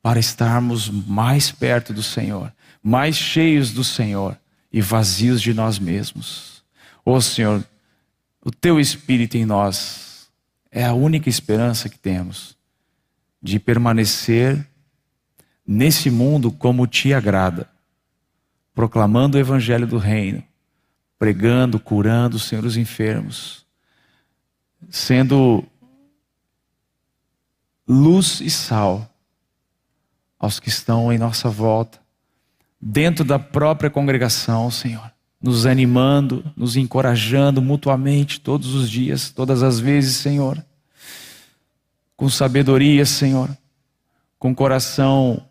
para 0.00 0.20
estarmos 0.20 0.88
mais 0.88 1.50
perto 1.50 1.92
do 1.92 2.02
Senhor, 2.02 2.52
mais 2.80 3.16
cheios 3.16 3.72
do 3.72 3.82
Senhor 3.82 4.38
e 4.72 4.80
vazios 4.80 5.42
de 5.42 5.52
nós 5.52 5.80
mesmos. 5.80 6.62
Ô 7.04 7.20
Senhor, 7.20 7.64
o 8.44 8.50
teu 8.50 8.80
espírito 8.80 9.36
em 9.36 9.44
nós 9.44 10.28
é 10.70 10.84
a 10.84 10.92
única 10.92 11.28
esperança 11.28 11.88
que 11.88 11.98
temos 11.98 12.56
de 13.40 13.60
permanecer 13.60 14.66
nesse 15.66 16.10
mundo 16.10 16.50
como 16.50 16.86
te 16.86 17.14
agrada, 17.14 17.70
proclamando 18.74 19.36
o 19.36 19.40
evangelho 19.40 19.86
do 19.86 19.96
reino, 19.96 20.42
pregando, 21.18 21.78
curando, 21.78 22.38
Senhor, 22.38 22.64
os 22.64 22.76
enfermos, 22.76 23.64
sendo 24.90 25.64
luz 27.86 28.40
e 28.40 28.50
sal 28.50 29.08
aos 30.36 30.58
que 30.58 30.68
estão 30.68 31.12
em 31.12 31.18
nossa 31.18 31.48
volta, 31.48 32.00
dentro 32.80 33.24
da 33.24 33.38
própria 33.38 33.88
congregação, 33.88 34.68
Senhor 34.68 35.11
nos 35.42 35.66
animando, 35.66 36.44
nos 36.56 36.76
encorajando 36.76 37.60
mutuamente 37.60 38.40
todos 38.40 38.74
os 38.74 38.88
dias, 38.88 39.30
todas 39.30 39.62
as 39.62 39.80
vezes, 39.80 40.16
Senhor. 40.16 40.64
Com 42.16 42.28
sabedoria, 42.28 43.04
Senhor, 43.04 43.50
com 44.38 44.54
coração 44.54 45.44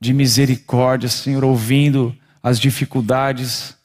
de 0.00 0.14
misericórdia, 0.14 1.08
Senhor, 1.10 1.44
ouvindo 1.44 2.16
as 2.42 2.58
dificuldades, 2.58 3.76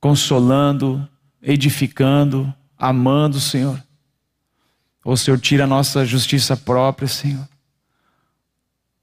consolando, 0.00 1.06
edificando, 1.42 2.54
amando, 2.78 3.40
Senhor. 3.40 3.82
O 5.04 5.16
Senhor 5.16 5.40
tira 5.40 5.64
a 5.64 5.66
nossa 5.66 6.04
justiça 6.04 6.56
própria, 6.56 7.08
Senhor. 7.08 7.48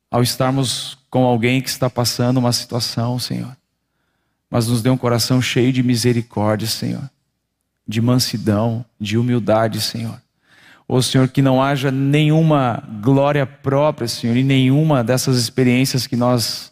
Ao 0.10 0.24
estarmos 0.24 0.98
com 1.10 1.26
alguém 1.26 1.62
que 1.62 1.68
está 1.68 1.89
passando 1.89 2.38
uma 2.38 2.54
situação, 2.54 3.20
Senhor 3.20 3.58
mas 4.56 4.70
nos 4.70 4.82
dê 4.82 4.89
um 4.89 4.95
coração 4.95 5.41
cheio 5.41 5.74
de 5.74 5.84
misericórdia, 5.84 6.66
Senhor, 6.66 7.10
de 7.86 7.99
mansidão, 7.99 8.86
de 8.97 9.18
humildade, 9.18 9.82
Senhor. 9.82 10.18
Ô 10.88 11.01
Senhor, 11.01 11.28
que 11.28 11.41
não 11.41 11.62
haja 11.62 11.91
nenhuma 11.91 12.82
glória 13.01 13.45
própria, 13.45 14.08
Senhor, 14.08 14.38
e 14.38 14.45
nenhuma 14.45 15.03
dessas 15.03 15.36
experiências 15.36 16.08
que 16.08 16.16
nós 16.16 16.72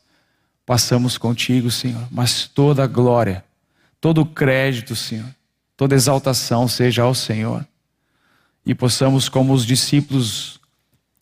passamos 0.66 1.18
contigo, 1.18 1.70
Senhor, 1.70 2.08
mas 2.10 2.48
toda 2.48 2.88
glória, 2.88 3.44
todo 4.00 4.26
crédito, 4.26 4.96
Senhor, 4.96 5.28
toda 5.76 5.94
exaltação 5.94 6.70
seja 6.70 7.02
ao 7.02 7.14
Senhor. 7.14 7.68
E 8.66 8.74
possamos, 8.74 9.28
como 9.28 9.52
os 9.52 9.66
discípulos, 9.66 10.58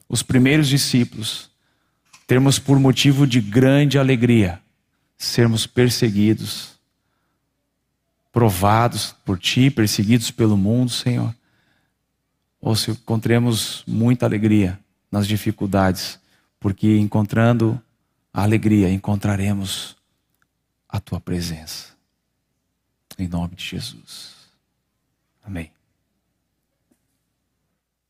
os 0.07 0.21
primeiros 0.21 0.67
discípulos, 0.67 1.49
termos 2.27 2.59
por 2.59 2.77
motivo 2.77 3.25
de 3.25 3.41
grande 3.41 3.97
alegria 3.97 4.61
sermos 5.25 5.67
perseguidos, 5.67 6.79
provados 8.31 9.15
por 9.25 9.37
Ti, 9.37 9.69
perseguidos 9.69 10.31
pelo 10.31 10.57
mundo, 10.57 10.89
Senhor, 10.89 11.35
ou 12.59 12.75
se 12.75 12.91
encontremos 12.91 13.83
muita 13.87 14.25
alegria 14.25 14.79
nas 15.11 15.27
dificuldades, 15.27 16.19
porque 16.59 16.97
encontrando 16.97 17.81
a 18.33 18.43
alegria, 18.43 18.89
encontraremos 18.89 19.97
a 20.87 20.99
Tua 20.99 21.19
presença. 21.19 21.91
Em 23.17 23.27
nome 23.27 23.55
de 23.55 23.65
Jesus. 23.65 24.35
Amém. 25.43 25.71